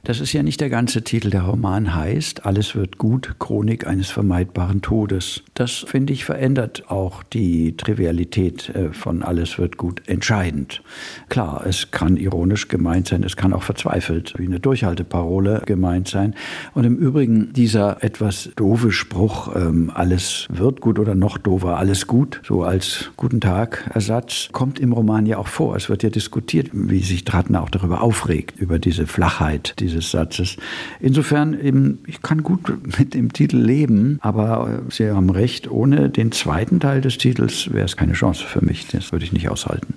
Das 0.05 0.21
ist 0.21 0.33
ja 0.33 0.43
nicht 0.43 0.61
der 0.61 0.71
ganze 0.71 1.03
Titel. 1.03 1.31
Der 1.31 1.43
Roman 1.43 1.95
heißt 1.95 2.47
Alles 2.47 2.75
wird 2.75 2.99
gut, 2.99 3.35
Chronik 3.39 3.87
eines 3.87 4.11
vermeidbaren 4.11 4.81
Todes. 4.81 5.43
Das, 5.55 5.85
finde 5.87 6.13
ich, 6.13 6.25
verändert 6.25 6.85
auch 6.89 7.23
die 7.23 7.77
Trivialität 7.77 8.71
äh, 8.71 8.93
von 8.93 9.23
Alles 9.23 9.59
wird 9.59 9.77
gut 9.77 10.03
entscheidend. 10.07 10.83
Klar, 11.29 11.67
es 11.67 11.91
kann 11.91 12.17
ironisch 12.17 12.69
gemeint 12.69 13.09
sein, 13.09 13.23
es 13.23 13.37
kann 13.37 13.53
auch 13.53 13.65
verzweifelt 13.65 14.35
wie 14.39 14.47
eine 14.47 14.61
Durchhalteparole 14.61 15.63
gemeint 15.67 16.09
sein. 16.09 16.35
Und 16.75 16.85
im 16.85 16.97
Übrigen 16.97 17.53
dieser 17.53 18.03
etwas 18.03 18.51
doofe 18.57 18.93
Spruch, 18.93 19.55
ähm, 19.55 19.91
alles 19.93 20.47
wird 20.49 20.81
gut 20.81 20.99
oder 20.99 21.15
noch 21.15 21.39
doofer, 21.39 21.77
alles 21.77 22.07
gut, 22.07 22.41
so 22.47 22.63
als 22.63 23.11
Guten 23.17 23.41
Tag 23.41 23.91
Ersatz, 23.93 24.49
kommt 24.53 24.79
im 24.79 24.93
Roman 24.93 25.27
ja 25.27 25.39
auch 25.39 25.49
vor. 25.49 25.77
Es 25.77 25.89
wird 25.89 26.03
ja 26.03 26.11
diskutiert, 26.11 26.71
wie 26.73 27.01
sich 27.01 27.25
Drattner 27.25 27.63
auch 27.63 27.71
darüber 27.71 28.01
aufregt, 28.01 28.59
über 28.59 28.79
diese 28.79 29.07
Flachheit, 29.07 29.48
diese 29.57 29.89
dieses 29.89 30.11
Satzes. 30.11 30.57
Insofern 31.01 31.59
eben, 31.59 31.99
ich 32.07 32.23
kann 32.23 32.43
gut 32.43 32.61
mit 32.99 33.15
dem 33.15 33.33
Titel 33.33 33.59
leben, 33.59 34.19
aber 34.21 34.83
Sie 34.91 35.11
haben 35.11 35.31
recht, 35.31 35.71
ohne 35.71 36.11
den 36.11 36.33
zweiten 36.33 36.81
Teil 36.81 37.01
des 37.01 37.19
Titels 37.19 37.73
wäre 37.73 37.87
es 37.87 37.97
keine 37.97 38.13
Chance 38.13 38.45
für 38.45 38.65
mich. 38.65 38.87
Das 38.89 39.13
würde 39.13 39.25
ich 39.25 39.33
nicht 39.33 39.49
aushalten. 39.49 39.95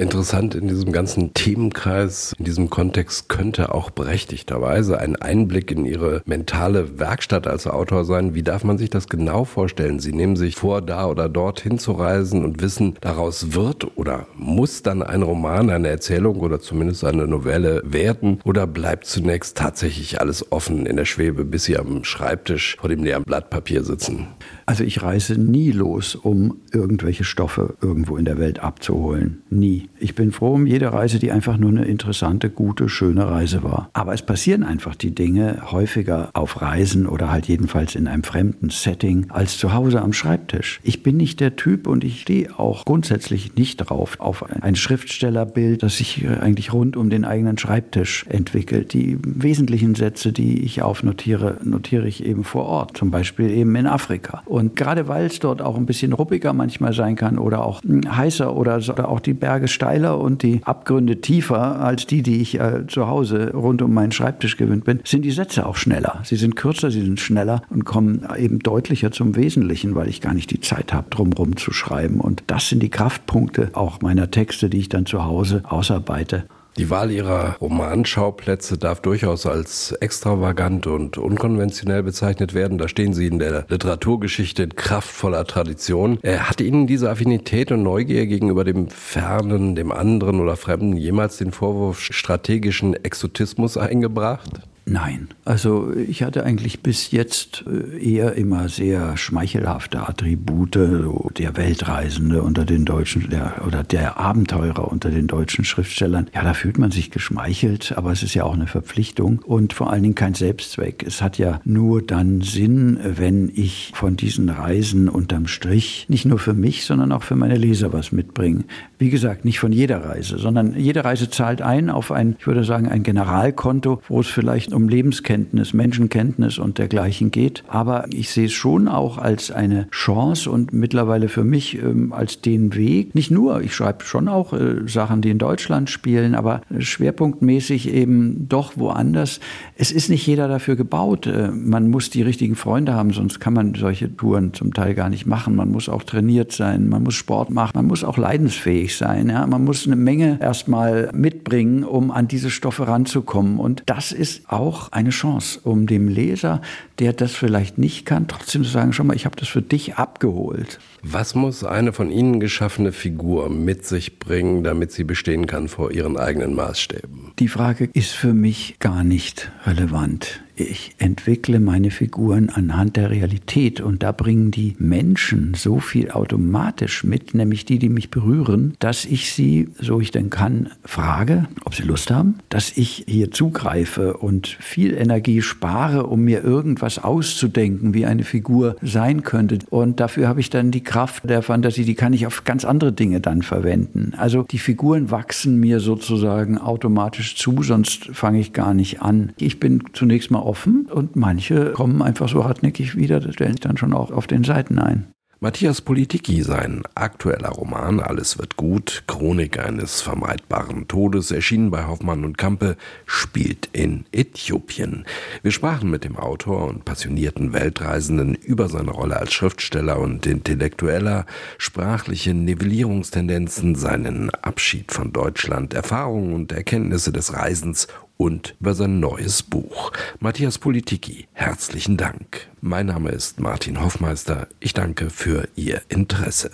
Interessant 0.00 0.54
in 0.54 0.66
diesem 0.66 0.92
ganzen 0.92 1.34
Themenkreis, 1.34 2.32
in 2.38 2.46
diesem 2.46 2.70
Kontext 2.70 3.28
könnte 3.28 3.74
auch 3.74 3.90
berechtigterweise 3.90 4.98
ein 4.98 5.14
Einblick 5.16 5.70
in 5.70 5.84
Ihre 5.84 6.22
mentale 6.24 6.98
Werkstatt 6.98 7.46
als 7.46 7.66
Autor 7.66 8.06
sein. 8.06 8.34
Wie 8.34 8.42
darf 8.42 8.64
man 8.64 8.78
sich 8.78 8.88
das 8.88 9.10
genau 9.10 9.44
vorstellen? 9.44 9.98
Sie 9.98 10.14
nehmen 10.14 10.36
sich 10.36 10.56
vor, 10.56 10.80
da 10.80 11.06
oder 11.06 11.28
dort 11.28 11.60
hinzureisen 11.60 12.46
und 12.46 12.62
wissen, 12.62 12.94
daraus 13.02 13.52
wird 13.52 13.94
oder 13.98 14.26
muss 14.38 14.82
dann 14.82 15.02
ein 15.02 15.20
Roman, 15.20 15.68
eine 15.68 15.88
Erzählung 15.88 16.40
oder 16.40 16.60
zumindest 16.60 17.04
eine 17.04 17.26
Novelle 17.26 17.82
werden 17.84 18.40
oder 18.44 18.66
bleibt 18.66 19.04
zunächst 19.04 19.58
tatsächlich 19.58 20.18
alles 20.18 20.50
offen 20.50 20.86
in 20.86 20.96
der 20.96 21.04
Schwebe, 21.04 21.44
bis 21.44 21.64
Sie 21.64 21.76
am 21.76 22.04
Schreibtisch 22.04 22.78
vor 22.80 22.88
dem 22.88 23.04
leeren 23.04 23.24
Blatt 23.24 23.50
Papier 23.50 23.84
sitzen? 23.84 24.28
Also 24.64 24.82
ich 24.82 25.02
reise 25.02 25.38
nie 25.38 25.72
los, 25.72 26.14
um 26.14 26.56
irgendwelche 26.72 27.24
Stoffe 27.24 27.74
irgendwo 27.82 28.16
in 28.16 28.24
der 28.24 28.38
Welt 28.38 28.60
abzuholen. 28.60 29.42
Nie. 29.50 29.89
Ich 29.98 30.14
bin 30.14 30.32
froh 30.32 30.54
um 30.54 30.66
jede 30.66 30.92
Reise, 30.92 31.18
die 31.18 31.30
einfach 31.30 31.56
nur 31.56 31.70
eine 31.70 31.84
interessante, 31.84 32.50
gute, 32.50 32.88
schöne 32.88 33.28
Reise 33.28 33.62
war. 33.62 33.90
Aber 33.92 34.14
es 34.14 34.22
passieren 34.22 34.62
einfach 34.62 34.94
die 34.94 35.14
Dinge 35.14 35.70
häufiger 35.70 36.30
auf 36.32 36.62
Reisen 36.62 37.06
oder 37.06 37.30
halt 37.30 37.46
jedenfalls 37.46 37.94
in 37.94 38.06
einem 38.06 38.22
fremden 38.22 38.70
Setting 38.70 39.26
als 39.30 39.58
zu 39.58 39.74
Hause 39.74 40.00
am 40.00 40.12
Schreibtisch. 40.12 40.80
Ich 40.82 41.02
bin 41.02 41.16
nicht 41.16 41.40
der 41.40 41.56
Typ 41.56 41.86
und 41.86 42.04
ich 42.04 42.22
stehe 42.22 42.58
auch 42.58 42.84
grundsätzlich 42.84 43.56
nicht 43.56 43.76
drauf 43.76 44.18
auf 44.20 44.44
ein 44.62 44.76
Schriftstellerbild, 44.76 45.82
das 45.82 45.98
sich 45.98 46.26
eigentlich 46.28 46.72
rund 46.72 46.96
um 46.96 47.10
den 47.10 47.24
eigenen 47.24 47.58
Schreibtisch 47.58 48.24
entwickelt. 48.28 48.92
Die 48.92 49.18
wesentlichen 49.22 49.94
Sätze, 49.94 50.32
die 50.32 50.62
ich 50.62 50.82
aufnotiere, 50.82 51.58
notiere 51.62 52.08
ich 52.08 52.24
eben 52.24 52.44
vor 52.44 52.64
Ort, 52.66 52.96
zum 52.96 53.10
Beispiel 53.10 53.50
eben 53.50 53.74
in 53.76 53.86
Afrika. 53.86 54.42
Und 54.46 54.76
gerade 54.76 55.08
weil 55.08 55.26
es 55.26 55.40
dort 55.40 55.62
auch 55.62 55.76
ein 55.76 55.86
bisschen 55.86 56.12
ruppiger 56.12 56.52
manchmal 56.52 56.92
sein 56.92 57.16
kann 57.16 57.38
oder 57.38 57.64
auch 57.64 57.82
hm, 57.82 58.16
heißer 58.16 58.54
oder, 58.54 58.76
oder 58.76 59.08
auch 59.08 59.20
die 59.20 59.34
Berge 59.34 59.68
steiler 59.72 60.18
und 60.18 60.42
die 60.42 60.60
Abgründe 60.64 61.20
tiefer 61.20 61.80
als 61.80 62.06
die, 62.06 62.22
die 62.22 62.40
ich 62.40 62.58
äh, 62.58 62.86
zu 62.86 63.08
Hause 63.08 63.52
rund 63.52 63.82
um 63.82 63.92
meinen 63.94 64.12
Schreibtisch 64.12 64.56
gewöhnt 64.56 64.84
bin, 64.84 65.00
sind 65.04 65.22
die 65.22 65.30
Sätze 65.30 65.66
auch 65.66 65.76
schneller. 65.76 66.20
Sie 66.24 66.36
sind 66.36 66.56
kürzer, 66.56 66.90
sie 66.90 67.02
sind 67.02 67.20
schneller 67.20 67.62
und 67.70 67.84
kommen 67.84 68.26
eben 68.36 68.58
deutlicher 68.58 69.12
zum 69.12 69.36
Wesentlichen, 69.36 69.94
weil 69.94 70.08
ich 70.08 70.20
gar 70.20 70.34
nicht 70.34 70.50
die 70.50 70.60
Zeit 70.60 70.92
habe, 70.92 71.10
drumherum 71.10 71.56
zu 71.56 71.72
schreiben. 71.72 72.20
Und 72.20 72.44
das 72.46 72.68
sind 72.68 72.82
die 72.82 72.90
Kraftpunkte 72.90 73.70
auch 73.74 74.00
meiner 74.00 74.30
Texte, 74.30 74.68
die 74.68 74.78
ich 74.78 74.88
dann 74.88 75.06
zu 75.06 75.24
Hause 75.24 75.62
ausarbeite. 75.64 76.44
Die 76.80 76.88
Wahl 76.88 77.10
ihrer 77.10 77.56
Romanschauplätze 77.60 78.78
darf 78.78 79.02
durchaus 79.02 79.44
als 79.44 79.92
extravagant 79.92 80.86
und 80.86 81.18
unkonventionell 81.18 82.02
bezeichnet 82.02 82.54
werden. 82.54 82.78
Da 82.78 82.88
stehen 82.88 83.12
sie 83.12 83.26
in 83.26 83.38
der 83.38 83.66
Literaturgeschichte 83.68 84.62
in 84.62 84.74
kraftvoller 84.74 85.44
Tradition. 85.44 86.18
Äh, 86.22 86.38
hat 86.38 86.62
Ihnen 86.62 86.86
diese 86.86 87.10
Affinität 87.10 87.70
und 87.70 87.82
Neugier 87.82 88.24
gegenüber 88.26 88.64
dem 88.64 88.88
Fernen, 88.88 89.74
dem 89.74 89.92
anderen 89.92 90.40
oder 90.40 90.56
Fremden 90.56 90.96
jemals 90.96 91.36
den 91.36 91.52
Vorwurf 91.52 92.00
strategischen 92.00 92.94
Exotismus 93.04 93.76
eingebracht? 93.76 94.62
Nein, 94.90 95.28
also 95.44 95.92
ich 95.94 96.24
hatte 96.24 96.42
eigentlich 96.42 96.80
bis 96.80 97.12
jetzt 97.12 97.62
äh, 97.64 97.96
eher 97.96 98.34
immer 98.34 98.68
sehr 98.68 99.16
schmeichelhafte 99.16 100.08
Attribute, 100.08 100.74
so 100.74 101.30
der 101.38 101.56
Weltreisende 101.56 102.42
unter 102.42 102.64
den 102.64 102.84
Deutschen 102.86 103.30
der, 103.30 103.64
oder 103.64 103.84
der 103.84 104.18
Abenteurer 104.18 104.90
unter 104.90 105.10
den 105.10 105.28
deutschen 105.28 105.64
Schriftstellern. 105.64 106.26
Ja, 106.34 106.42
da 106.42 106.54
fühlt 106.54 106.76
man 106.76 106.90
sich 106.90 107.12
geschmeichelt, 107.12 107.94
aber 107.96 108.10
es 108.10 108.24
ist 108.24 108.34
ja 108.34 108.42
auch 108.42 108.54
eine 108.54 108.66
Verpflichtung 108.66 109.38
und 109.38 109.74
vor 109.74 109.92
allen 109.92 110.02
Dingen 110.02 110.16
kein 110.16 110.34
Selbstzweck. 110.34 111.04
Es 111.06 111.22
hat 111.22 111.38
ja 111.38 111.60
nur 111.64 112.02
dann 112.02 112.40
Sinn, 112.40 112.98
wenn 113.00 113.48
ich 113.54 113.92
von 113.94 114.16
diesen 114.16 114.48
Reisen 114.48 115.08
unterm 115.08 115.46
Strich 115.46 116.06
nicht 116.08 116.24
nur 116.24 116.40
für 116.40 116.54
mich, 116.54 116.84
sondern 116.84 117.12
auch 117.12 117.22
für 117.22 117.36
meine 117.36 117.56
Leser 117.56 117.92
was 117.92 118.10
mitbringe. 118.10 118.64
Wie 118.98 119.10
gesagt, 119.10 119.44
nicht 119.44 119.60
von 119.60 119.70
jeder 119.70 120.04
Reise, 120.04 120.36
sondern 120.36 120.76
jede 120.76 121.04
Reise 121.04 121.30
zahlt 121.30 121.62
ein 121.62 121.90
auf 121.90 122.10
ein, 122.10 122.34
ich 122.40 122.46
würde 122.48 122.64
sagen, 122.64 122.88
ein 122.88 123.04
Generalkonto, 123.04 124.02
wo 124.08 124.18
es 124.18 124.26
vielleicht 124.26 124.72
um 124.72 124.79
um 124.80 124.88
Lebenskenntnis, 124.88 125.74
Menschenkenntnis 125.74 126.58
und 126.58 126.78
dergleichen 126.78 127.30
geht. 127.30 127.62
Aber 127.68 128.06
ich 128.10 128.30
sehe 128.30 128.46
es 128.46 128.52
schon 128.52 128.88
auch 128.88 129.18
als 129.18 129.50
eine 129.50 129.88
Chance 129.90 130.50
und 130.50 130.72
mittlerweile 130.72 131.28
für 131.28 131.44
mich 131.44 131.80
ähm, 131.82 132.12
als 132.12 132.40
den 132.40 132.74
Weg. 132.74 133.14
Nicht 133.14 133.30
nur, 133.30 133.60
ich 133.60 133.74
schreibe 133.74 134.04
schon 134.04 134.28
auch 134.28 134.52
äh, 134.52 134.86
Sachen, 134.86 135.20
die 135.20 135.30
in 135.30 135.38
Deutschland 135.38 135.90
spielen, 135.90 136.34
aber 136.34 136.62
schwerpunktmäßig 136.78 137.92
eben 137.92 138.48
doch 138.48 138.76
woanders. 138.76 139.40
Es 139.76 139.92
ist 139.92 140.08
nicht 140.08 140.26
jeder 140.26 140.48
dafür 140.48 140.76
gebaut. 140.76 141.26
Äh, 141.26 141.50
man 141.50 141.90
muss 141.90 142.10
die 142.10 142.22
richtigen 142.22 142.56
Freunde 142.56 142.94
haben, 142.94 143.12
sonst 143.12 143.40
kann 143.40 143.52
man 143.52 143.74
solche 143.74 144.14
Touren 144.16 144.54
zum 144.54 144.72
Teil 144.72 144.94
gar 144.94 145.08
nicht 145.08 145.26
machen. 145.26 145.56
Man 145.56 145.70
muss 145.70 145.88
auch 145.88 146.02
trainiert 146.02 146.52
sein, 146.52 146.88
man 146.88 147.02
muss 147.02 147.14
Sport 147.14 147.50
machen, 147.50 147.72
man 147.74 147.86
muss 147.86 148.04
auch 148.04 148.16
leidensfähig 148.16 148.96
sein. 148.96 149.28
Ja? 149.28 149.46
Man 149.46 149.64
muss 149.64 149.86
eine 149.86 149.96
Menge 149.96 150.38
erstmal 150.40 151.10
mitbringen, 151.12 151.84
um 151.84 152.10
an 152.10 152.28
diese 152.28 152.50
Stoffe 152.50 152.88
ranzukommen. 152.88 153.58
Und 153.58 153.82
das 153.86 154.12
ist 154.12 154.48
auch 154.70 154.92
eine 154.92 155.10
Chance, 155.10 155.60
um 155.64 155.86
dem 155.86 156.06
Leser, 156.06 156.60
der 156.98 157.12
das 157.12 157.32
vielleicht 157.32 157.78
nicht 157.78 158.06
kann, 158.06 158.28
trotzdem 158.28 158.62
zu 158.62 158.70
sagen, 158.70 158.92
schau 158.92 159.04
mal, 159.04 159.16
ich 159.16 159.24
habe 159.24 159.36
das 159.36 159.48
für 159.48 159.62
dich 159.62 159.96
abgeholt. 159.96 160.78
Was 161.02 161.34
muss 161.34 161.64
eine 161.64 161.92
von 161.92 162.10
Ihnen 162.10 162.38
geschaffene 162.38 162.92
Figur 162.92 163.50
mit 163.50 163.84
sich 163.84 164.18
bringen, 164.18 164.62
damit 164.62 164.92
sie 164.92 165.04
bestehen 165.04 165.46
kann 165.46 165.68
vor 165.68 165.90
ihren 165.90 166.16
eigenen 166.16 166.54
Maßstäben? 166.54 167.32
Die 167.38 167.48
Frage 167.48 167.88
ist 167.92 168.12
für 168.12 168.32
mich 168.32 168.76
gar 168.78 169.02
nicht 169.02 169.50
relevant 169.66 170.40
ich 170.62 170.92
entwickle 170.98 171.60
meine 171.60 171.90
Figuren 171.90 172.50
anhand 172.50 172.96
der 172.96 173.10
Realität 173.10 173.80
und 173.80 174.02
da 174.02 174.12
bringen 174.12 174.50
die 174.50 174.74
Menschen 174.78 175.54
so 175.54 175.80
viel 175.80 176.10
automatisch 176.10 177.04
mit, 177.04 177.34
nämlich 177.34 177.64
die, 177.64 177.78
die 177.78 177.88
mich 177.88 178.10
berühren, 178.10 178.74
dass 178.78 179.04
ich 179.04 179.32
sie, 179.32 179.68
so 179.78 180.00
ich 180.00 180.10
denn 180.10 180.30
kann, 180.30 180.70
frage, 180.84 181.48
ob 181.64 181.74
sie 181.74 181.82
Lust 181.82 182.10
haben, 182.10 182.36
dass 182.48 182.76
ich 182.76 183.04
hier 183.06 183.30
zugreife 183.30 184.16
und 184.16 184.46
viel 184.46 184.94
Energie 184.94 185.42
spare, 185.42 186.06
um 186.06 186.22
mir 186.22 186.42
irgendwas 186.44 186.98
auszudenken, 186.98 187.94
wie 187.94 188.06
eine 188.06 188.24
Figur 188.24 188.76
sein 188.82 189.22
könnte. 189.22 189.58
Und 189.70 190.00
dafür 190.00 190.28
habe 190.28 190.40
ich 190.40 190.50
dann 190.50 190.70
die 190.70 190.82
Kraft 190.82 191.28
der 191.28 191.42
Fantasie, 191.42 191.84
die 191.84 191.94
kann 191.94 192.12
ich 192.12 192.26
auf 192.26 192.44
ganz 192.44 192.64
andere 192.64 192.92
Dinge 192.92 193.20
dann 193.20 193.42
verwenden. 193.42 194.12
Also 194.16 194.42
die 194.42 194.58
Figuren 194.58 195.10
wachsen 195.10 195.58
mir 195.58 195.80
sozusagen 195.80 196.58
automatisch 196.58 197.36
zu, 197.36 197.62
sonst 197.62 198.06
fange 198.12 198.40
ich 198.40 198.52
gar 198.52 198.74
nicht 198.74 199.02
an. 199.02 199.32
Ich 199.38 199.60
bin 199.60 199.82
zunächst 199.92 200.30
mal 200.30 200.40
offen 200.50 200.86
und 200.86 201.14
manche 201.14 201.72
kommen 201.74 202.02
einfach 202.02 202.28
so 202.28 202.44
hartnäckig 202.44 202.96
wieder, 202.96 203.20
das 203.20 203.34
stellen 203.34 203.52
sich 203.52 203.60
dann 203.60 203.76
schon 203.76 203.94
auch 203.94 204.10
auf 204.10 204.26
den 204.26 204.42
Seiten 204.42 204.80
ein. 204.80 205.06
Matthias 205.42 205.80
Politiki, 205.80 206.42
sein 206.42 206.82
aktueller 206.94 207.50
Roman 207.50 208.00
Alles 208.00 208.36
wird 208.36 208.56
gut, 208.56 209.04
Chronik 209.06 209.58
eines 209.58 210.02
vermeidbaren 210.02 210.86
Todes, 210.86 211.30
erschienen 211.30 211.70
bei 211.70 211.86
Hoffmann 211.86 212.24
und 212.24 212.36
Kampe, 212.36 212.76
spielt 213.06 213.70
in 213.72 214.04
Äthiopien. 214.12 215.06
Wir 215.42 215.52
sprachen 215.52 215.88
mit 215.88 216.04
dem 216.04 216.16
Autor 216.16 216.68
und 216.68 216.84
passionierten 216.84 217.54
Weltreisenden 217.54 218.34
über 218.34 218.68
seine 218.68 218.90
Rolle 218.90 219.16
als 219.16 219.32
Schriftsteller 219.32 219.98
und 220.00 220.26
Intellektueller, 220.26 221.24
sprachliche 221.56 222.34
Nivellierungstendenzen, 222.34 223.76
seinen 223.76 224.28
Abschied 224.30 224.92
von 224.92 225.10
Deutschland, 225.12 225.72
Erfahrungen 225.72 226.34
und 226.34 226.52
Erkenntnisse 226.52 227.12
des 227.12 227.32
Reisens 227.32 227.86
und 228.20 228.54
über 228.60 228.74
sein 228.74 229.00
neues 229.00 229.42
Buch. 229.42 229.92
Matthias 230.18 230.58
Politiki, 230.58 231.26
herzlichen 231.32 231.96
Dank. 231.96 232.48
Mein 232.60 232.84
Name 232.86 233.12
ist 233.12 233.40
Martin 233.40 233.80
Hoffmeister. 233.80 234.46
Ich 234.60 234.74
danke 234.74 235.08
für 235.08 235.48
Ihr 235.56 235.80
Interesse. 235.88 236.50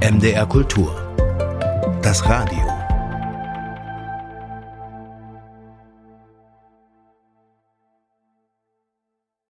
MDR 0.00 0.46
Kultur. 0.46 0.94
Das 2.00 2.24
Radio. 2.28 2.73